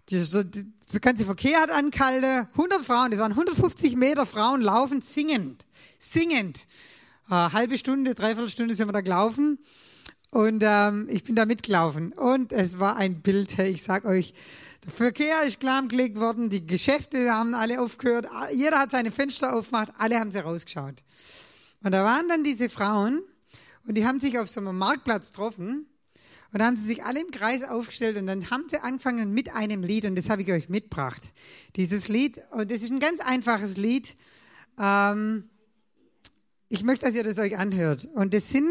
[0.09, 2.49] Das ganze Verkehr hat angehalten.
[2.53, 5.65] 100 Frauen, das waren 150 Meter Frauen laufen singend.
[5.98, 6.66] Singend.
[7.28, 9.59] Äh, halbe Stunde, dreiviertel Stunde sind wir da gelaufen.
[10.30, 12.12] Und ähm, ich bin da mitgelaufen.
[12.12, 14.35] Und es war ein Bild, ich sag euch,
[14.85, 19.92] der Verkehr ist lahmgelegt worden, die Geschäfte haben alle aufgehört, jeder hat seine Fenster aufgemacht,
[19.98, 21.02] alle haben sie rausgeschaut.
[21.82, 23.22] Und da waren dann diese Frauen
[23.87, 25.87] und die haben sich auf so einem Marktplatz getroffen
[26.52, 29.52] und da haben sie sich alle im Kreis aufgestellt und dann haben sie angefangen mit
[29.52, 31.22] einem Lied und das habe ich euch mitgebracht.
[31.74, 34.16] Dieses Lied, und das ist ein ganz einfaches Lied.
[34.78, 35.50] Ähm,
[36.68, 38.09] ich möchte, dass ihr das euch anhört.
[38.14, 38.68] Und das sind,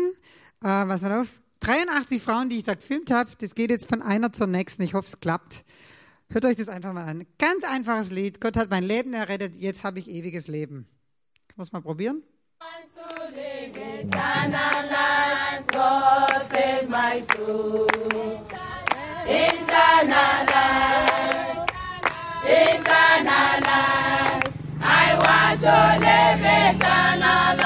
[0.61, 1.27] äh, was mal auf,
[1.61, 3.29] 83 Frauen, die ich da gefilmt habe.
[3.39, 4.83] Das geht jetzt von einer zur nächsten.
[4.83, 5.65] Ich hoffe, es klappt.
[6.29, 7.25] Hört euch das einfach mal an.
[7.37, 8.41] Ganz einfaches Lied.
[8.41, 9.55] Gott hat mein Leben errettet.
[9.55, 10.87] Jetzt habe ich ewiges Leben.
[11.47, 12.23] Kann man es mal probieren?
[17.21, 17.87] Soul.
[19.27, 21.65] Eternal life,
[22.43, 24.53] eternal life.
[24.81, 27.64] I want to live eternal life.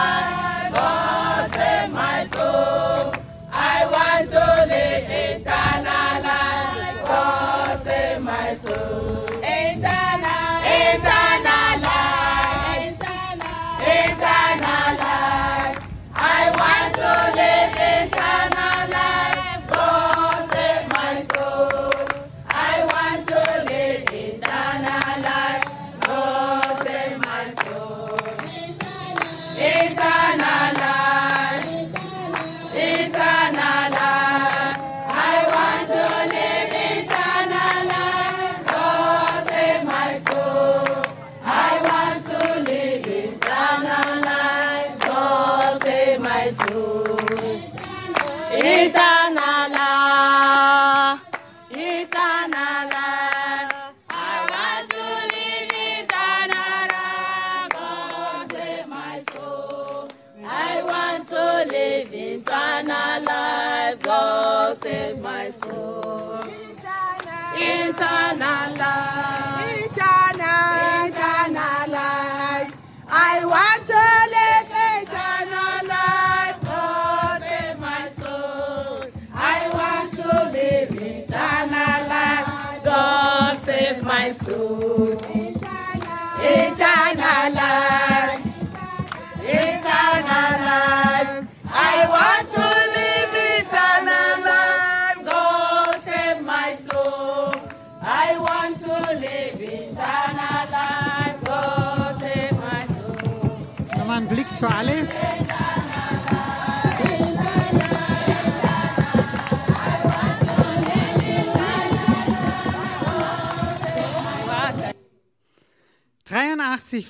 [104.59, 105.07] Für alle.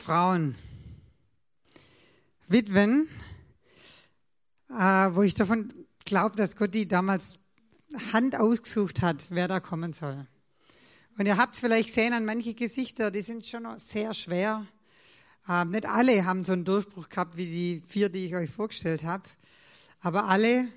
[0.10, 0.56] Frauen,
[2.48, 3.08] Witwen,
[4.70, 5.72] äh, wo ich davon
[6.04, 7.38] glaube, dass Gott die damals
[8.12, 10.26] Hand ausgesucht hat, wer da kommen soll.
[11.18, 14.66] Und ihr habt es vielleicht gesehen an manche Gesichter, die sind schon sehr schwer.
[15.50, 19.04] Ähm, nicht alle haben so einen Durchbruch gehabt wie die vier, die ich euch vorgestellt
[19.04, 19.24] habe,
[20.00, 20.68] aber alle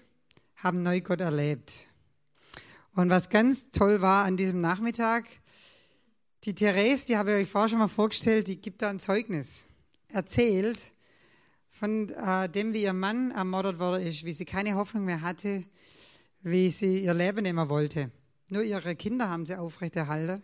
[0.56, 1.86] haben neu Gott erlebt.
[2.94, 5.26] Und was ganz toll war an diesem Nachmittag,
[6.44, 9.66] die Therese, die habe ich euch vorher schon mal vorgestellt, die gibt da ein Zeugnis.
[10.08, 10.78] Erzählt
[11.68, 15.64] von äh, dem, wie ihr Mann ermordet worden ist, wie sie keine Hoffnung mehr hatte,
[16.40, 18.10] wie sie ihr Leben immer wollte.
[18.48, 20.42] Nur ihre Kinder haben sie aufrechterhalten.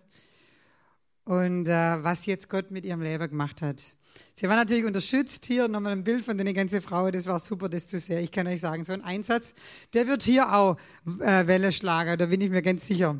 [1.24, 3.97] Und äh, was jetzt Gott mit ihrem Leben gemacht hat.
[4.34, 5.46] Sie war natürlich unterstützt.
[5.46, 7.10] Hier nochmal ein Bild von der ganzen Frau.
[7.10, 8.22] Das war super, das zu sehen.
[8.22, 9.52] Ich kann euch sagen, so ein Einsatz,
[9.94, 10.76] der wird hier auch
[11.20, 12.16] äh, Welle schlagen.
[12.18, 13.16] Da bin ich mir ganz sicher.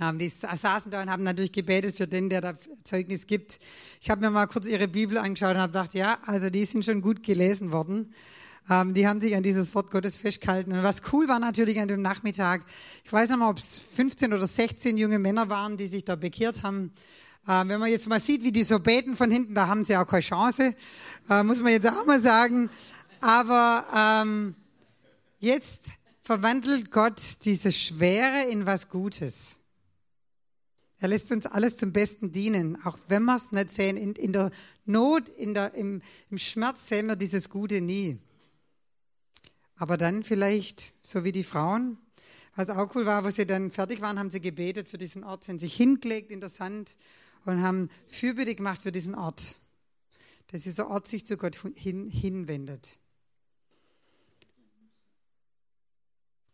[0.00, 3.58] Ähm, die saßen da und haben natürlich gebetet für den, der da Zeugnis gibt.
[4.02, 6.84] Ich habe mir mal kurz ihre Bibel angeschaut und habe gedacht, ja, also die sind
[6.84, 8.12] schon gut gelesen worden.
[8.68, 10.72] Ähm, die haben sich an dieses Wort Gottes festgehalten.
[10.72, 12.64] Und was cool war natürlich an dem Nachmittag,
[13.04, 16.16] ich weiß noch mal, ob es 15 oder 16 junge Männer waren, die sich da
[16.16, 16.92] bekehrt haben.
[17.48, 19.96] Ähm, wenn man jetzt mal sieht, wie die so beten von hinten, da haben sie
[19.96, 20.74] auch keine Chance,
[21.30, 22.70] äh, muss man jetzt auch mal sagen.
[23.20, 24.56] Aber ähm,
[25.38, 25.84] jetzt
[26.22, 29.60] verwandelt Gott diese Schwere in was Gutes.
[30.98, 33.96] Er lässt uns alles zum Besten dienen, auch wenn wir es nicht sehen.
[33.96, 34.50] In, in der
[34.84, 38.18] Not, in der, im, im Schmerz sehen wir dieses Gute nie.
[39.76, 41.98] Aber dann vielleicht, so wie die Frauen,
[42.56, 45.44] was auch cool war, wo sie dann fertig waren, haben sie gebetet für diesen Ort,
[45.44, 46.96] sind sich hingelegt in der Sand
[47.46, 49.60] und haben Fürbitte gemacht für diesen Ort,
[50.48, 52.98] dass dieser Ort sich zu Gott hin, hinwendet.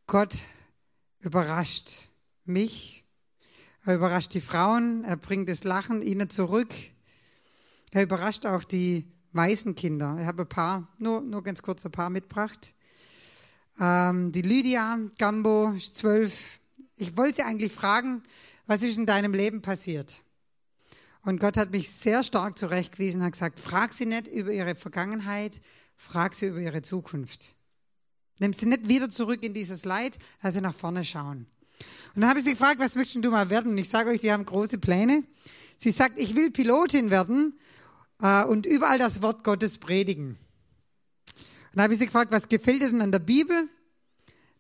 [0.07, 0.37] Gott
[1.21, 2.11] überrascht
[2.45, 3.05] mich,
[3.85, 6.73] er überrascht die Frauen, er bringt das Lachen ihnen zurück,
[7.93, 10.19] er überrascht auch die Waisenkinder.
[10.21, 12.75] Ich habe ein paar, nur, nur ganz kurz ein paar mitgebracht.
[13.81, 16.61] Ähm, die Lydia Gambo zwölf.
[16.97, 18.23] Ich wollte sie eigentlich fragen,
[18.67, 20.23] was ist in deinem Leben passiert?
[21.25, 25.61] Und Gott hat mich sehr stark zurechtgewiesen, hat gesagt, frag sie nicht über ihre Vergangenheit,
[25.97, 27.57] frag sie über ihre Zukunft.
[28.39, 31.47] Nimm sie nicht wieder zurück in dieses Leid, lass sie nach vorne schauen.
[32.15, 33.73] Und dann habe ich sie gefragt, was möchtest du mal werden?
[33.73, 35.23] Und ich sage euch, die haben große Pläne.
[35.79, 37.59] Sie sagt, ich will Pilotin werden
[38.21, 40.39] äh, und überall das Wort Gottes predigen.
[41.37, 43.69] Und dann habe ich sie gefragt, was gefällt dir denn an der Bibel?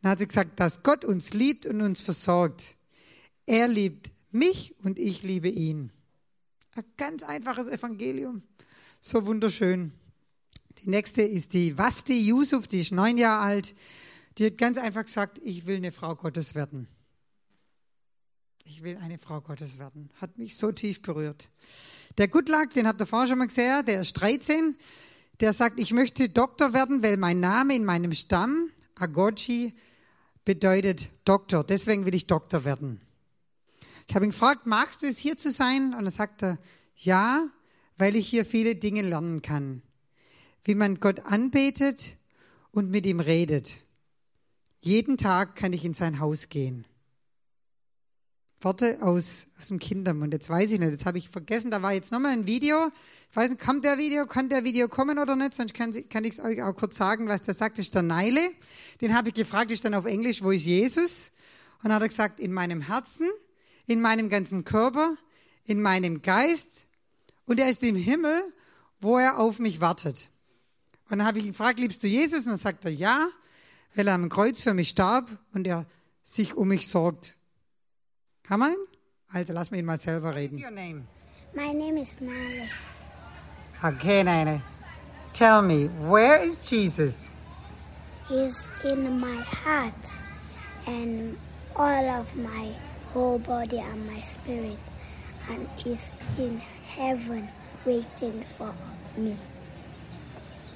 [0.01, 2.77] Dann hat sie gesagt, dass Gott uns liebt und uns versorgt.
[3.47, 5.93] Er liebt mich und ich liebe ihn.
[6.75, 8.43] Ein ganz einfaches Evangelium.
[9.01, 9.93] So wunderschön.
[10.83, 13.75] Die nächste ist die Wasti Yusuf, die ist neun Jahre alt.
[14.39, 16.89] Die hat ganz einfach gesagt, ich will eine Frau Gottes werden.
[18.65, 20.09] Ich will eine Frau Gottes werden.
[20.15, 21.51] Hat mich so tief berührt.
[22.17, 24.75] Der Goodluck, den habt ihr vorher schon mal gesehen, der ist 13.
[25.41, 29.75] Der sagt, ich möchte Doktor werden, weil mein Name in meinem Stamm, Agochi,
[30.45, 31.65] bedeutet Doktor.
[31.65, 33.01] Deswegen will ich Doktor werden.
[34.09, 35.95] Ich habe ihn gefragt, magst du es hier zu sein?
[35.95, 36.59] Und er sagte,
[36.97, 37.49] ja,
[37.97, 39.83] weil ich hier viele Dinge lernen kann.
[40.65, 42.17] Wie man Gott anbetet
[42.71, 43.85] und mit ihm redet.
[44.79, 46.87] Jeden Tag kann ich in sein Haus gehen.
[48.65, 50.33] Worte aus, aus dem Kindermund.
[50.33, 52.91] Jetzt weiß ich nicht, jetzt habe ich vergessen, da war jetzt nochmal ein Video.
[53.31, 56.25] Ich weiß nicht, kommt der Video, kann der Video kommen oder nicht, sonst kann, kann
[56.25, 58.41] ich es euch auch kurz sagen, was der sagt, das ist der Neile.
[59.01, 61.33] Den habe ich gefragt, ist dann auf Englisch, wo ist Jesus?
[61.79, 63.29] Und dann hat er gesagt, in meinem Herzen,
[63.93, 65.17] in meinem ganzen Körper,
[65.65, 66.87] in meinem Geist
[67.47, 68.43] und er ist im Himmel,
[69.01, 70.31] wo er auf mich wartet.
[71.11, 72.47] Und dann habe ich ihn gefragt, liebst du Jesus?
[72.47, 73.29] Und dann sagt er, ja,
[73.95, 75.87] weil er am Kreuz für mich starb und er
[76.23, 77.37] sich um mich sorgt.
[78.49, 78.87] Haben wir ihn?
[79.29, 80.57] Also lass mich ihn mal selber reden.
[80.57, 81.07] What's your name?
[81.55, 82.69] My name is Nale.
[83.83, 84.63] Okay, Nane.
[85.35, 87.31] Tell me, where is Jesus?
[88.29, 89.93] He's in my heart
[90.87, 91.37] and
[91.77, 92.73] all of my
[93.13, 94.79] whole body and my spirit,
[95.51, 96.59] and is in
[96.97, 97.49] heaven
[97.85, 98.73] waiting for
[99.17, 99.37] me.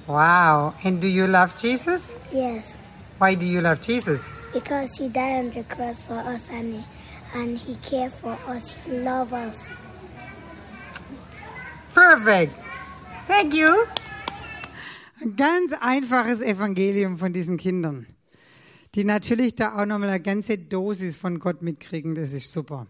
[0.07, 0.73] Wow.
[0.83, 2.15] And do you love Jesus?
[2.31, 2.75] Yes,
[3.17, 4.29] Why do you love Jesus?
[4.53, 6.83] because he died on the cross for us and he,
[7.35, 9.69] and he cared for us, he loved us.
[11.93, 12.53] Perfect.
[13.27, 13.85] Thank you.
[15.21, 18.05] Ein ganz einfaches Evangelium von diesen Kindern,
[18.97, 22.15] die natürlich da auch nochmal eine ganze Dosis von Gott mitkriegen.
[22.15, 22.87] Das ist super.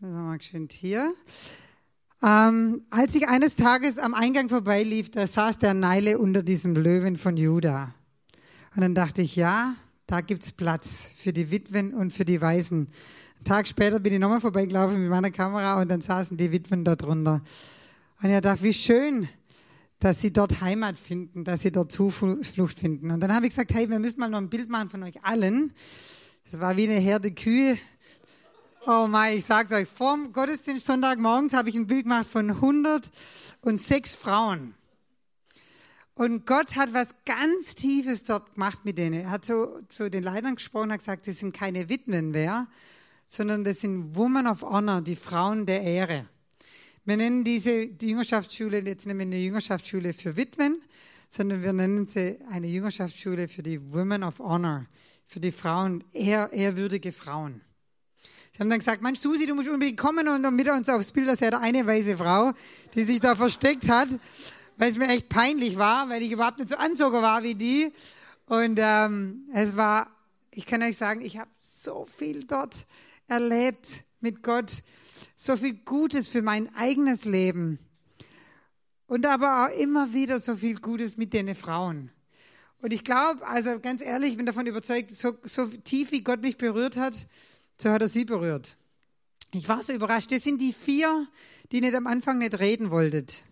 [0.00, 1.12] Das haben wir geschwind hier.
[2.22, 7.16] Ähm, als ich eines Tages am Eingang vorbeilief, da saß der Neile unter diesem Löwen
[7.16, 7.92] von Juda.
[8.76, 9.74] Und dann dachte ich, ja,
[10.06, 12.86] da gibt's Platz für die Witwen und für die Waisen.
[13.38, 16.84] Einen Tag später bin ich nochmal vorbeigelaufen mit meiner Kamera und dann saßen die Witwen
[16.84, 17.42] da drunter.
[18.22, 19.28] Und ich dachte, wie schön,
[20.04, 23.10] dass sie dort Heimat finden, dass sie dort Zuflucht finden.
[23.10, 25.24] Und dann habe ich gesagt, hey, wir müssen mal noch ein Bild machen von euch
[25.24, 25.72] allen.
[26.44, 27.78] Das war wie eine Herde Kühe.
[28.86, 34.14] Oh mein, ich sag's euch, vorm Gottesdienst Sonntagmorgens habe ich ein Bild gemacht von 106
[34.14, 34.74] Frauen.
[36.12, 39.22] Und Gott hat was ganz Tiefes dort gemacht mit denen.
[39.22, 42.66] Er hat so zu den Leitern gesprochen, hat gesagt, das sind keine Witwen mehr,
[43.26, 46.28] sondern das sind Women of Honor, die Frauen der Ehre.
[47.06, 50.80] Wir nennen diese die Jüngerschaftsschule jetzt nicht mehr eine Jüngerschaftsschule für Witwen,
[51.28, 54.86] sondern wir nennen sie eine Jüngerschaftsschule für die Women of Honor,
[55.26, 57.60] für die Frauen, ehr, ehrwürdige Frauen.
[58.54, 61.28] Sie haben dann gesagt, Mensch, Susi, du musst unbedingt kommen und mit uns aufs Bild,
[61.28, 62.54] das ist ja eine weiße Frau,
[62.94, 64.08] die sich da versteckt hat,
[64.78, 67.92] weil es mir echt peinlich war, weil ich überhaupt nicht so anzogen war wie die.
[68.46, 70.08] Und ähm, es war,
[70.52, 72.86] ich kann euch sagen, ich habe so viel dort
[73.28, 74.82] erlebt mit Gott,
[75.36, 77.78] so viel Gutes für mein eigenes Leben
[79.06, 82.10] und aber auch immer wieder so viel Gutes mit den Frauen.
[82.78, 86.42] Und ich glaube, also ganz ehrlich, ich bin davon überzeugt, so, so tief wie Gott
[86.42, 87.14] mich berührt hat,
[87.80, 88.76] so hat er sie berührt.
[89.52, 90.32] Ich war so überrascht.
[90.32, 91.26] Das sind die vier,
[91.72, 93.44] die nicht am Anfang nicht reden wolltet.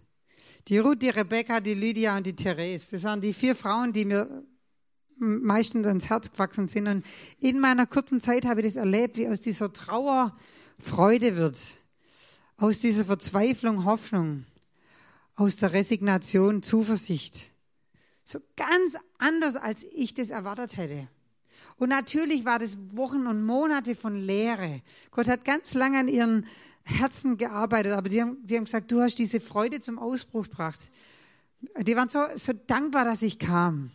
[0.69, 2.89] Die Ruth, die Rebecca, die Lydia und die Therese.
[2.91, 4.45] Das waren die vier Frauen, die mir
[5.17, 6.89] meistens ans Herz gewachsen sind.
[6.89, 7.07] Und
[7.39, 10.37] in meiner kurzen Zeit habe ich das erlebt, wie aus dieser Trauer
[10.83, 11.59] Freude wird.
[12.57, 14.45] Aus dieser Verzweiflung Hoffnung.
[15.37, 17.53] Aus der Resignation Zuversicht.
[18.25, 21.09] So ganz anders, als ich das erwartet hätte.
[21.77, 24.83] Und natürlich war das Wochen und Monate von Lehre.
[25.11, 26.47] Gott hat ganz lange an ihren
[26.85, 30.81] Herzen gearbeitet, aber die haben, die haben gesagt, du hast diese Freude zum Ausbruch gebracht.
[31.79, 33.91] Die waren so, so dankbar, dass ich kam.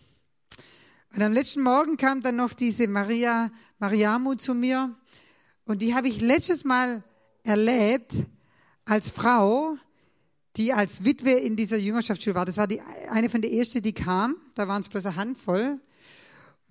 [1.14, 4.94] Und am letzten Morgen kam dann noch diese Maria, Mariamu zu mir.
[5.68, 7.04] Und die habe ich letztes Mal
[7.44, 8.14] erlebt
[8.86, 9.78] als Frau,
[10.56, 12.46] die als Witwe in dieser Jüngerschaftsschule war.
[12.46, 14.38] Das war die, eine von der ersten, die kam.
[14.56, 15.82] Da waren es bloß eine Handvoll.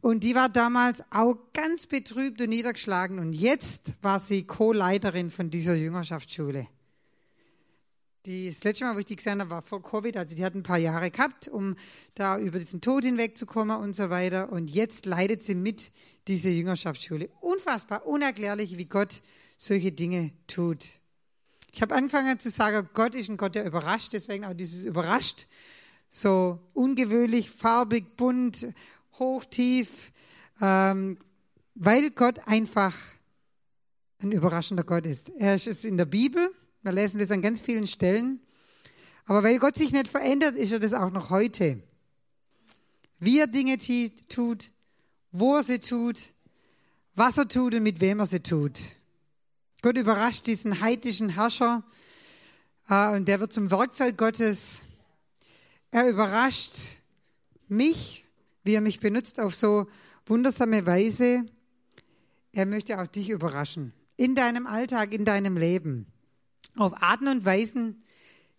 [0.01, 3.19] Und die war damals auch ganz betrübt und niedergeschlagen.
[3.19, 6.67] Und jetzt war sie Co-Leiterin von dieser Jüngerschaftsschule.
[8.27, 10.16] Die, das letzte Mal, wo ich die gesehen habe, war vor Covid.
[10.16, 11.77] Also die hat ein paar Jahre gehabt, um
[12.16, 14.51] da über diesen Tod hinwegzukommen und so weiter.
[14.51, 15.93] Und jetzt leidet sie mit
[16.27, 17.31] dieser Jüngerschaftsschule.
[17.41, 19.22] Unfassbar, unerklärlich, wie Gott
[19.57, 20.85] solche Dinge tut.
[21.72, 24.12] Ich habe angefangen zu sagen, Gott ist ein Gott, der überrascht.
[24.12, 25.47] Deswegen auch dieses überrascht.
[26.11, 28.66] So ungewöhnlich, farbig, bunt,
[29.20, 30.11] hoch, tief.
[30.61, 31.16] Ähm,
[31.77, 32.93] weil Gott einfach
[34.20, 35.29] ein überraschender Gott ist.
[35.29, 36.51] Er ist in der Bibel.
[36.87, 38.39] Wir lesen das an ganz vielen Stellen.
[39.24, 41.82] Aber weil Gott sich nicht verändert, ist er das auch noch heute.
[43.18, 43.76] Wie er Dinge
[44.28, 44.70] tut,
[45.32, 46.16] wo er sie tut,
[47.16, 48.78] was er tut und mit wem er sie tut.
[49.82, 51.82] Gott überrascht diesen heidischen Herrscher
[52.89, 54.82] äh, und der wird zum Werkzeug Gottes.
[55.91, 56.74] Er überrascht
[57.66, 58.28] mich,
[58.62, 59.89] wie er mich benutzt auf so
[60.24, 61.47] wundersame Weise.
[62.53, 63.93] Er möchte auch dich überraschen.
[64.16, 66.07] In deinem Alltag, in deinem Leben
[66.79, 68.03] auf Arten und Weisen,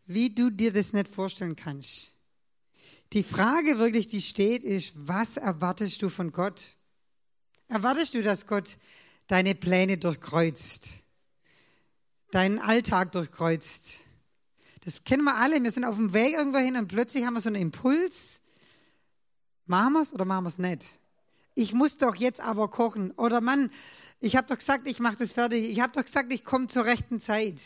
[0.05, 2.13] wie du dir das nicht vorstellen kannst.
[3.13, 6.76] Die Frage wirklich, die steht, ist, was erwartest du von Gott?
[7.70, 8.78] Erwartest du, dass Gott
[9.28, 10.89] deine Pläne durchkreuzt,
[12.32, 13.95] deinen Alltag durchkreuzt?
[14.84, 15.61] Das kennen wir alle.
[15.61, 18.39] Wir sind auf dem Weg irgendwo hin und plötzlich haben wir so einen Impuls.
[19.65, 20.86] Machen wir es oder machen wir es nicht?
[21.55, 23.11] Ich muss doch jetzt aber kochen.
[23.11, 23.70] Oder Mann,
[24.20, 25.70] ich habe doch gesagt, ich mache das fertig.
[25.70, 27.59] Ich habe doch gesagt, ich komme zur rechten Zeit.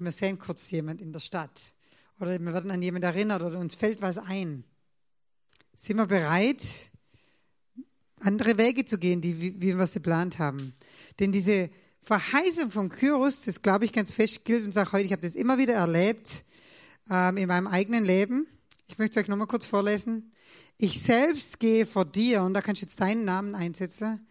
[0.00, 1.74] Und wir sehen kurz jemand in der Stadt.
[2.20, 4.64] Oder wir werden an jemand erinnert oder uns fällt was ein.
[5.76, 6.64] Sind wir bereit,
[8.20, 10.72] andere Wege zu gehen, die, wie, wie wir sie geplant haben?
[11.18, 11.68] Denn diese
[12.00, 15.34] Verheißung von Kyros, das glaube ich ganz fest gilt und sage heute, ich habe das
[15.34, 16.44] immer wieder erlebt
[17.10, 18.46] ähm, in meinem eigenen Leben.
[18.88, 20.30] Ich möchte es euch nochmal kurz vorlesen.
[20.78, 24.26] Ich selbst gehe vor dir, und da kannst du jetzt deinen Namen einsetzen.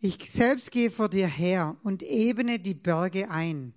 [0.00, 3.72] Ich selbst gehe vor dir her und ebne die Berge ein.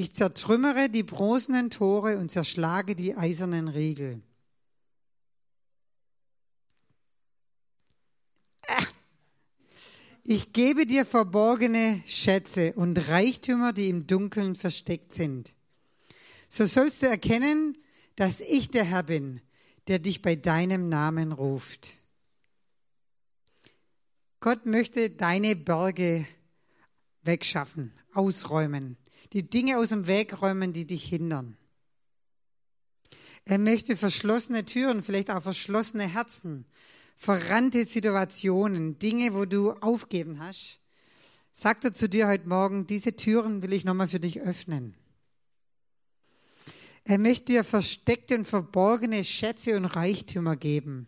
[0.00, 4.22] Ich zertrümmere die bronzenen Tore und zerschlage die eisernen Riegel.
[10.22, 15.56] Ich gebe dir verborgene Schätze und Reichtümer, die im Dunkeln versteckt sind.
[16.48, 17.76] So sollst du erkennen,
[18.14, 19.40] dass ich der Herr bin,
[19.88, 21.88] der dich bei deinem Namen ruft.
[24.38, 26.24] Gott möchte deine Berge
[27.24, 28.96] wegschaffen, ausräumen
[29.32, 31.56] die Dinge aus dem Weg räumen, die dich hindern.
[33.44, 36.66] Er möchte verschlossene Türen, vielleicht auch verschlossene Herzen,
[37.16, 40.80] verrannte Situationen, Dinge, wo du aufgeben hast.
[41.50, 44.94] Sagt er zu dir heute Morgen, diese Türen will ich nochmal für dich öffnen.
[47.04, 51.06] Er möchte dir versteckte und verborgene Schätze und Reichtümer geben.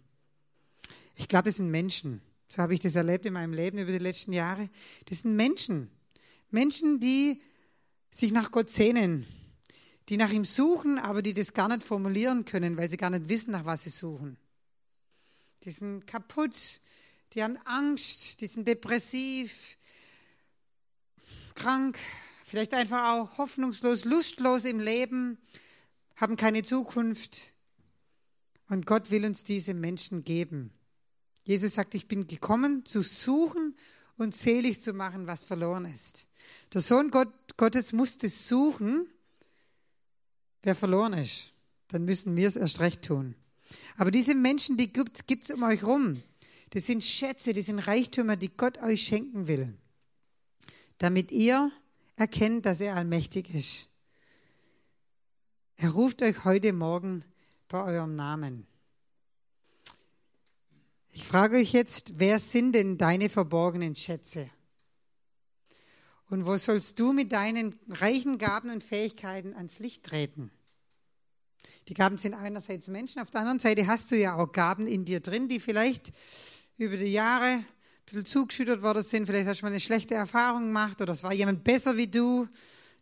[1.14, 2.22] Ich glaube, das sind Menschen.
[2.48, 4.70] So habe ich das erlebt in meinem Leben über die letzten Jahre.
[5.04, 5.90] Das sind Menschen.
[6.50, 7.42] Menschen, die
[8.10, 9.26] sich nach Gott sehnen,
[10.08, 13.28] die nach ihm suchen, aber die das gar nicht formulieren können, weil sie gar nicht
[13.28, 14.36] wissen, nach was sie suchen.
[15.64, 16.80] Die sind kaputt,
[17.32, 19.76] die haben Angst, die sind depressiv,
[21.54, 21.98] krank,
[22.44, 25.38] vielleicht einfach auch hoffnungslos, lustlos im Leben,
[26.16, 27.54] haben keine Zukunft.
[28.68, 30.72] Und Gott will uns diese Menschen geben.
[31.44, 33.76] Jesus sagt, ich bin gekommen, zu suchen
[34.16, 36.28] und selig zu machen, was verloren ist.
[36.72, 39.06] Der Sohn Gott, Gottes musste suchen,
[40.62, 41.52] wer verloren ist.
[41.88, 43.34] Dann müssen wir es erst recht tun.
[43.98, 46.22] Aber diese Menschen, die gibt es um euch rum.
[46.70, 49.76] Das sind Schätze, das sind Reichtümer, die Gott euch schenken will.
[50.96, 51.70] Damit ihr
[52.16, 53.90] erkennt, dass er allmächtig ist.
[55.76, 57.26] Er ruft euch heute Morgen
[57.68, 58.66] bei eurem Namen.
[61.12, 64.50] Ich frage euch jetzt, wer sind denn deine verborgenen Schätze?
[66.30, 70.52] Und wo sollst du mit deinen reichen Gaben und Fähigkeiten ans Licht treten?
[71.88, 75.04] Die Gaben sind einerseits Menschen, auf der anderen Seite hast du ja auch Gaben in
[75.04, 76.12] dir drin, die vielleicht
[76.78, 77.66] über die Jahre ein
[78.06, 79.26] bisschen zugeschüttet worden sind.
[79.26, 82.48] Vielleicht hast du mal eine schlechte Erfahrung gemacht oder es war jemand besser wie du.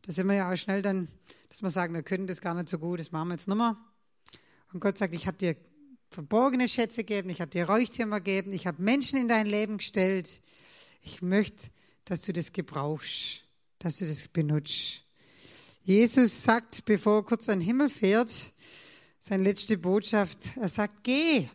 [0.02, 1.08] Da sind wir ja auch schnell dann,
[1.50, 3.58] dass wir sagen, wir können das gar nicht so gut, das machen wir jetzt nicht
[3.58, 3.76] mehr.
[4.72, 5.54] Und Gott sagt, ich habe dir
[6.08, 10.40] verborgene Schätze gegeben, ich habe dir Räuchtürmer gegeben, ich habe Menschen in dein Leben gestellt.
[11.02, 11.68] Ich möchte,
[12.08, 13.44] dass du das gebrauchst,
[13.78, 15.02] dass du das benutzt.
[15.82, 18.32] Jesus sagt, bevor er kurz an den Himmel fährt,
[19.20, 21.48] seine letzte Botschaft, er sagt, geh,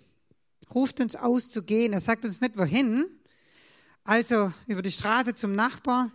[0.73, 1.93] ruft uns aus zu gehen.
[1.93, 3.05] Er sagt uns nicht wohin,
[4.03, 6.11] also über die Straße zum Nachbar,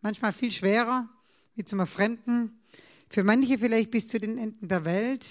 [0.00, 1.08] manchmal viel schwerer
[1.54, 2.60] wie zum Fremden.
[3.08, 5.26] Für manche vielleicht bis zu den Enden der Welt.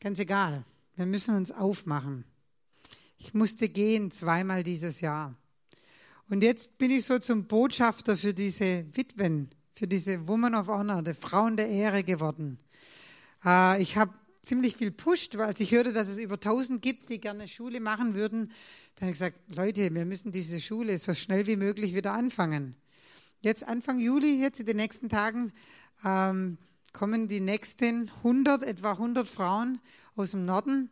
[0.00, 0.64] Ganz egal.
[0.96, 2.24] Wir müssen uns aufmachen.
[3.16, 5.34] Ich musste gehen zweimal dieses Jahr.
[6.30, 11.02] Und jetzt bin ich so zum Botschafter für diese Witwen, für diese Woman of Honor,
[11.02, 12.58] die Frauen der Ehre geworden.
[13.44, 17.20] Äh, ich habe ziemlich viel pusht, weil ich hörte, dass es über 1000 gibt, die
[17.20, 18.52] gerne Schule machen würden,
[18.94, 22.76] dann habe ich gesagt, Leute, wir müssen diese Schule so schnell wie möglich wieder anfangen.
[23.40, 25.52] Jetzt Anfang Juli, jetzt in den nächsten Tagen,
[26.04, 26.58] ähm,
[26.92, 29.80] kommen die nächsten 100, etwa 100 Frauen
[30.14, 30.90] aus dem Norden.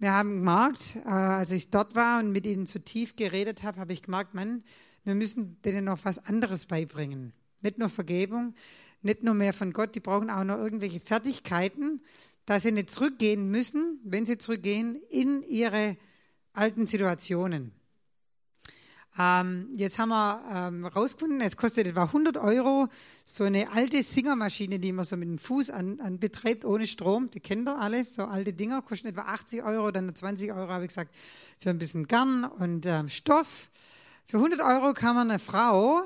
[0.00, 3.80] Wir haben gemerkt, äh, als ich dort war und mit ihnen zu tief geredet habe,
[3.80, 4.62] habe ich gemerkt, Mann,
[5.02, 7.32] wir müssen denen noch was anderes beibringen.
[7.62, 8.54] Nicht nur Vergebung,
[9.02, 12.00] nicht nur mehr von Gott, die brauchen auch noch irgendwelche Fertigkeiten,
[12.46, 15.96] dass sie nicht zurückgehen müssen, wenn sie zurückgehen, in ihre
[16.52, 17.72] alten Situationen.
[19.18, 22.88] Ähm, jetzt haben wir ähm, rausgefunden, es kostet etwa 100 Euro,
[23.24, 27.30] so eine alte Singermaschine, die man so mit dem Fuß an, an betreibt, ohne Strom.
[27.30, 30.84] Die kennt ihr alle, so alte Dinger, kosten etwa 80 Euro, dann 20 Euro, habe
[30.84, 31.14] ich gesagt,
[31.60, 33.68] für ein bisschen Garn und ähm, Stoff.
[34.26, 36.02] Für 100 Euro kann man einer Frau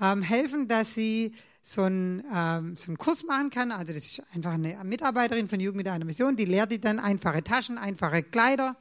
[0.00, 3.72] ähm, helfen, dass sie so einen, ähm, so einen Kurs machen kann.
[3.72, 6.98] Also das ist einfach eine Mitarbeiterin von Jugend mit einer Mission, die lehrt die dann
[6.98, 8.76] einfache Taschen, einfache Kleider.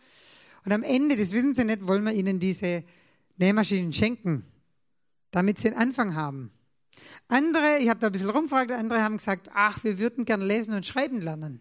[0.65, 2.83] Und am Ende, das wissen sie nicht, wollen wir ihnen diese
[3.37, 4.45] Nähmaschinen schenken,
[5.31, 6.51] damit sie einen Anfang haben.
[7.27, 10.73] Andere, ich habe da ein bisschen rumgefragt, andere haben gesagt, ach, wir würden gern lesen
[10.73, 11.59] und schreiben lernen.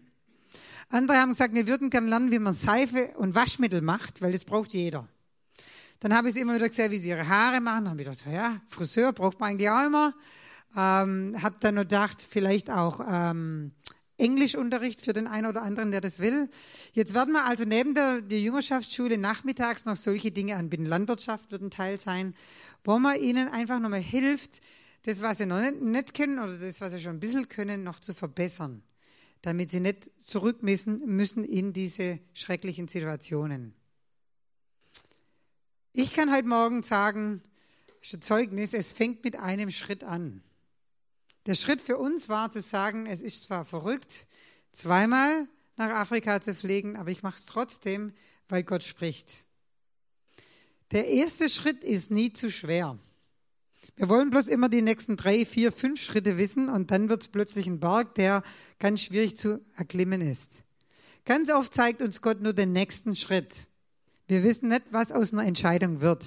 [0.89, 4.45] Andere haben gesagt, wir würden gern lernen, wie man Seife und Waschmittel macht, weil das
[4.45, 5.07] braucht jeder.
[5.99, 7.85] Dann habe ich immer wieder gesehen, wie sie ihre Haare machen.
[7.85, 10.13] Dann habe ich gedacht, ja, Friseur braucht man eigentlich auch immer.
[10.75, 13.71] Ähm, habe dann nur gedacht, vielleicht auch ähm,
[14.17, 16.49] Englischunterricht für den einen oder anderen, der das will.
[16.93, 20.85] Jetzt werden wir also neben der, der Jüngerschaftsschule nachmittags noch solche Dinge anbieten.
[20.85, 22.35] Landwirtschaft wird ein Teil sein,
[22.83, 24.61] wo man ihnen einfach nochmal hilft,
[25.03, 27.83] das, was sie noch nicht, nicht können oder das, was sie schon ein bisschen können,
[27.83, 28.83] noch zu verbessern,
[29.41, 33.73] damit sie nicht zurück müssen, müssen in diese schrecklichen Situationen.
[35.91, 37.41] Ich kann heute Morgen sagen,
[38.01, 40.41] Zeugnis, es fängt mit einem Schritt an.
[41.45, 44.27] Der Schritt für uns war zu sagen, es ist zwar verrückt,
[44.71, 48.13] zweimal nach Afrika zu fliegen, aber ich mache es trotzdem,
[48.47, 49.45] weil Gott spricht.
[50.91, 52.97] Der erste Schritt ist nie zu schwer.
[53.95, 57.27] Wir wollen bloß immer die nächsten drei, vier, fünf Schritte wissen und dann wird es
[57.27, 58.41] plötzlich ein Berg, der
[58.79, 60.63] ganz schwierig zu erklimmen ist.
[61.25, 63.53] Ganz oft zeigt uns Gott nur den nächsten Schritt.
[64.27, 66.23] Wir wissen nicht, was aus einer Entscheidung wird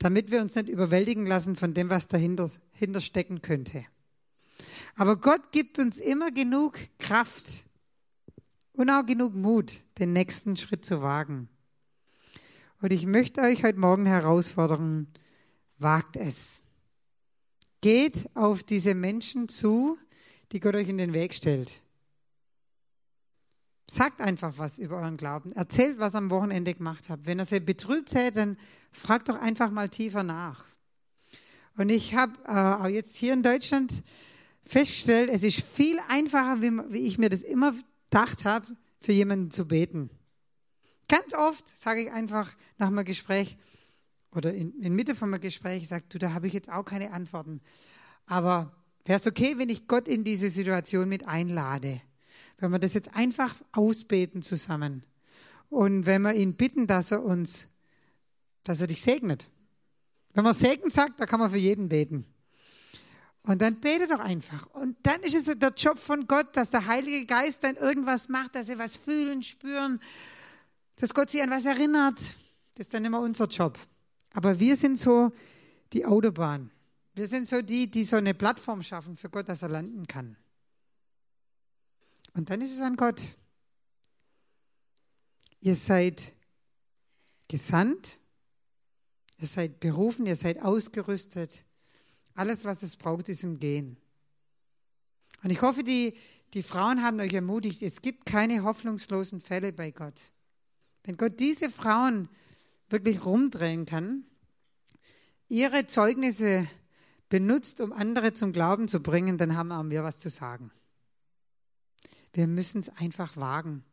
[0.00, 3.84] damit wir uns nicht überwältigen lassen von dem, was dahinter, dahinter stecken könnte.
[4.96, 7.66] Aber Gott gibt uns immer genug Kraft
[8.72, 11.48] und auch genug Mut, den nächsten Schritt zu wagen.
[12.80, 15.06] Und ich möchte euch heute Morgen herausfordern,
[15.78, 16.62] wagt es.
[17.82, 19.98] Geht auf diese Menschen zu,
[20.52, 21.84] die Gott euch in den Weg stellt.
[23.86, 25.52] Sagt einfach was über euren Glauben.
[25.52, 27.26] Erzählt, was am Wochenende gemacht habt.
[27.26, 28.56] Wenn ihr sie betrübt seid, dann
[28.90, 30.66] fragt doch einfach mal tiefer nach.
[31.76, 33.92] Und ich habe äh, auch jetzt hier in Deutschland
[34.64, 37.74] festgestellt, es ist viel einfacher, wie, wie ich mir das immer
[38.10, 38.66] gedacht habe,
[39.00, 40.10] für jemanden zu beten.
[41.08, 43.56] Ganz oft sage ich einfach nach einem Gespräch
[44.32, 47.12] oder in, in Mitte von einem Gespräch, sage, du, da habe ich jetzt auch keine
[47.12, 47.60] Antworten.
[48.26, 48.72] Aber
[49.04, 52.00] wäre es okay, wenn ich Gott in diese Situation mit einlade?
[52.58, 55.04] Wenn wir das jetzt einfach ausbeten zusammen
[55.68, 57.68] und wenn wir ihn bitten, dass er uns,
[58.64, 59.48] dass er dich segnet.
[60.32, 62.24] Wenn man Segen sagt, da kann man für jeden beten.
[63.42, 64.66] Und dann bete doch einfach.
[64.74, 68.54] Und dann ist es der Job von Gott, dass der Heilige Geist dann irgendwas macht,
[68.54, 70.00] dass sie was fühlen, spüren,
[70.96, 72.18] dass Gott sie an was erinnert.
[72.74, 73.78] Das ist dann immer unser Job.
[74.34, 75.32] Aber wir sind so
[75.92, 76.70] die Autobahn.
[77.14, 80.36] Wir sind so die, die so eine Plattform schaffen für Gott, dass er landen kann.
[82.34, 83.20] Und dann ist es an Gott.
[85.60, 86.34] Ihr seid
[87.48, 88.19] gesandt,
[89.40, 91.64] ihr seid berufen, ihr seid ausgerüstet.
[92.34, 93.96] Alles, was es braucht, ist ein Gehen.
[95.42, 96.14] Und ich hoffe, die,
[96.52, 100.32] die Frauen haben euch ermutigt, es gibt keine hoffnungslosen Fälle bei Gott.
[101.04, 102.28] Wenn Gott diese Frauen
[102.88, 104.24] wirklich rumdrehen kann,
[105.48, 106.68] ihre Zeugnisse
[107.28, 110.70] benutzt, um andere zum Glauben zu bringen, dann haben wir was zu sagen.
[112.32, 113.84] Wir müssen es einfach wagen.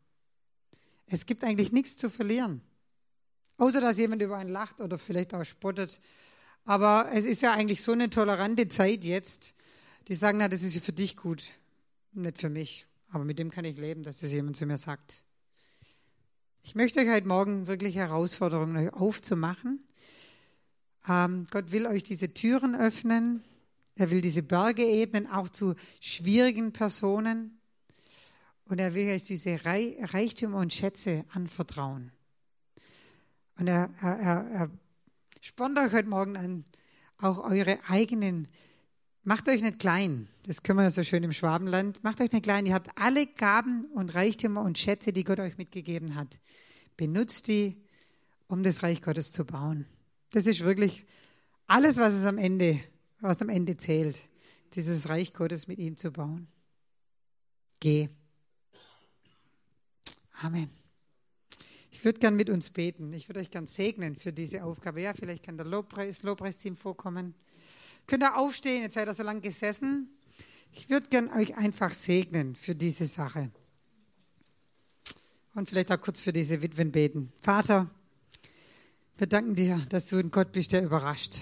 [1.06, 2.60] Es gibt eigentlich nichts zu verlieren.
[3.58, 6.00] Außer dass jemand über einen lacht oder vielleicht auch spottet.
[6.64, 9.54] Aber es ist ja eigentlich so eine tolerante Zeit jetzt,
[10.06, 11.42] die sagen, na, das ist für dich gut,
[12.12, 12.86] nicht für mich.
[13.10, 15.22] Aber mit dem kann ich leben, dass das jemand zu mir sagt.
[16.62, 19.82] Ich möchte euch heute Morgen wirklich Herausforderungen aufzumachen.
[21.08, 23.42] Ähm, Gott will euch diese Türen öffnen.
[23.96, 27.58] Er will diese Berge ebnen, auch zu schwierigen Personen.
[28.66, 32.12] Und er will euch diese Reichtümer und Schätze anvertrauen.
[33.58, 34.70] Und er, er, er, er
[35.40, 36.64] spornt euch heute Morgen an,
[37.18, 38.48] auch eure eigenen,
[39.24, 40.28] macht euch nicht klein.
[40.46, 42.02] Das können wir ja so schön im Schwabenland.
[42.04, 42.66] Macht euch nicht klein.
[42.66, 46.40] Ihr habt alle Gaben und Reichtümer und Schätze, die Gott euch mitgegeben hat.
[46.96, 47.82] Benutzt die,
[48.46, 49.86] um das Reich Gottes zu bauen.
[50.30, 51.04] Das ist wirklich
[51.66, 52.80] alles, was es am Ende,
[53.20, 54.16] was am Ende zählt,
[54.74, 56.46] dieses Reich Gottes mit ihm zu bauen.
[57.80, 58.08] Geh.
[60.42, 60.77] Amen.
[61.98, 63.12] Ich würde gern mit uns beten.
[63.12, 65.02] Ich würde euch gern segnen für diese Aufgabe.
[65.02, 67.34] Ja, vielleicht kann der Lobpreis, Lobpreisteam vorkommen.
[68.06, 68.82] Könnt ihr aufstehen?
[68.82, 70.08] Jetzt seid ihr so lange gesessen.
[70.72, 73.50] Ich würde gern euch einfach segnen für diese Sache.
[75.56, 77.32] Und vielleicht auch kurz für diese Witwen beten.
[77.42, 77.90] Vater,
[79.16, 81.34] wir danken dir, dass du ein Gott bist, der überrascht.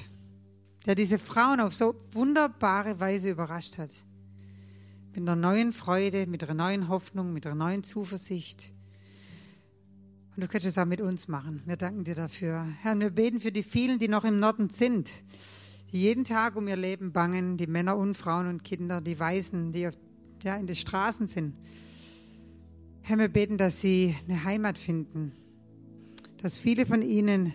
[0.87, 3.93] Der diese Frauen auf so wunderbare Weise überrascht hat.
[5.15, 8.73] Mit einer neuen Freude, mit einer neuen Hoffnung, mit einer neuen Zuversicht.
[10.37, 11.63] Und du könntest es auch mit uns machen.
[11.65, 12.67] Wir danken dir dafür.
[12.83, 15.11] Herr, wir beten für die vielen, die noch im Norden sind,
[15.93, 19.73] die jeden Tag um ihr Leben bangen, die Männer und Frauen und Kinder, die Weisen,
[19.73, 19.95] die auf,
[20.43, 21.55] ja, in den Straßen sind.
[23.01, 25.33] Herr, wir beten, dass sie eine Heimat finden,
[26.43, 27.55] dass viele von ihnen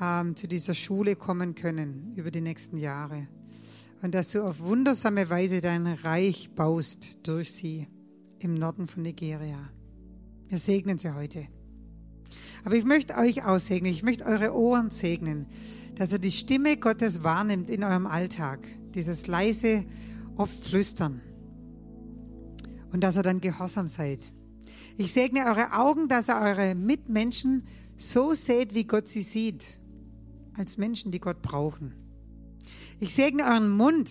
[0.00, 3.26] ähm, zu dieser Schule kommen können über die nächsten Jahre
[4.02, 7.88] und dass du auf wundersame Weise dein Reich baust durch sie
[8.38, 9.70] im Norden von Nigeria.
[10.46, 11.48] Wir segnen sie heute.
[12.66, 15.46] Aber ich möchte euch aussegnen, ich möchte eure Ohren segnen,
[15.94, 18.58] dass ihr die Stimme Gottes wahrnimmt in eurem Alltag,
[18.92, 19.84] dieses leise,
[20.34, 21.20] oft flüstern.
[22.90, 24.18] Und dass ihr dann gehorsam seid.
[24.96, 27.62] Ich segne eure Augen, dass ihr eure Mitmenschen
[27.96, 29.62] so seht, wie Gott sie sieht,
[30.54, 31.94] als Menschen, die Gott brauchen.
[32.98, 34.10] Ich segne euren Mund,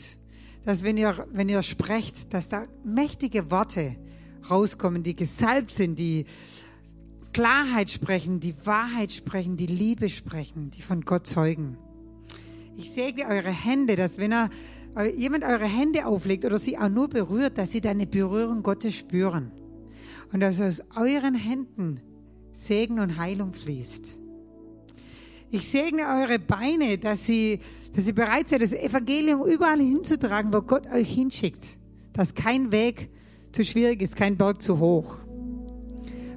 [0.63, 3.97] dass wenn ihr, wenn ihr sprecht, dass da mächtige Worte
[4.49, 6.25] rauskommen, die gesalbt sind, die
[7.35, 11.77] Klarheit sprechen, die Wahrheit sprechen, die Liebe sprechen, die von Gott zeugen.
[12.77, 14.49] Ich segne eure Hände, dass wenn er,
[15.17, 19.51] jemand eure Hände auflegt oder sie auch nur berührt, dass sie deine Berührung Gottes spüren.
[20.31, 21.99] Und dass aus euren Händen
[22.53, 24.17] Segen und Heilung fließt.
[25.51, 27.59] Ich segne eure Beine, dass sie,
[27.93, 31.65] dass sie bereit seid, das Evangelium überall hinzutragen, wo Gott euch hinschickt.
[32.13, 33.09] Dass kein Weg
[33.51, 35.24] zu schwierig ist, kein Berg zu hoch.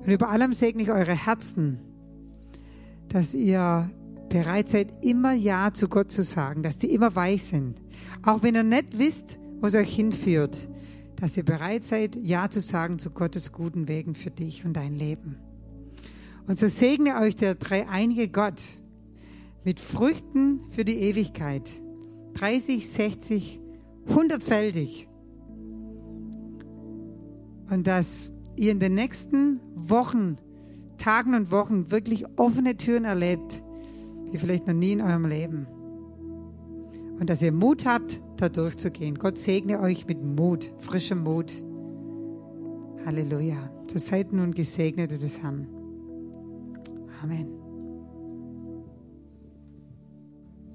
[0.09, 1.80] Und über allem segne ich eure Herzen,
[3.11, 3.90] dass ihr
[4.30, 7.82] bereit seid, immer Ja zu Gott zu sagen, dass die immer weich sind.
[8.22, 10.66] Auch wenn ihr nicht wisst, wo es euch hinführt,
[11.16, 14.94] dass ihr bereit seid, Ja zu sagen zu Gottes guten Wegen für dich und dein
[14.94, 15.36] Leben.
[16.46, 18.62] Und so segne euch der dreieinige Gott
[19.62, 21.68] mit Früchten für die Ewigkeit.
[22.32, 23.61] 30, 60,
[24.09, 25.06] 100-fältig.
[27.68, 30.36] Und dass ihr in den nächsten Wochen,
[30.98, 33.62] Tagen und Wochen wirklich offene Türen erlebt,
[34.30, 35.66] wie vielleicht noch nie in eurem Leben.
[37.18, 39.16] Und dass ihr Mut habt, da durchzugehen.
[39.16, 41.52] Gott segne euch mit Mut, frischem Mut.
[43.04, 43.70] Halleluja.
[43.88, 45.66] Zur seid nun Gesegnete des Herrn.
[47.22, 47.57] Amen.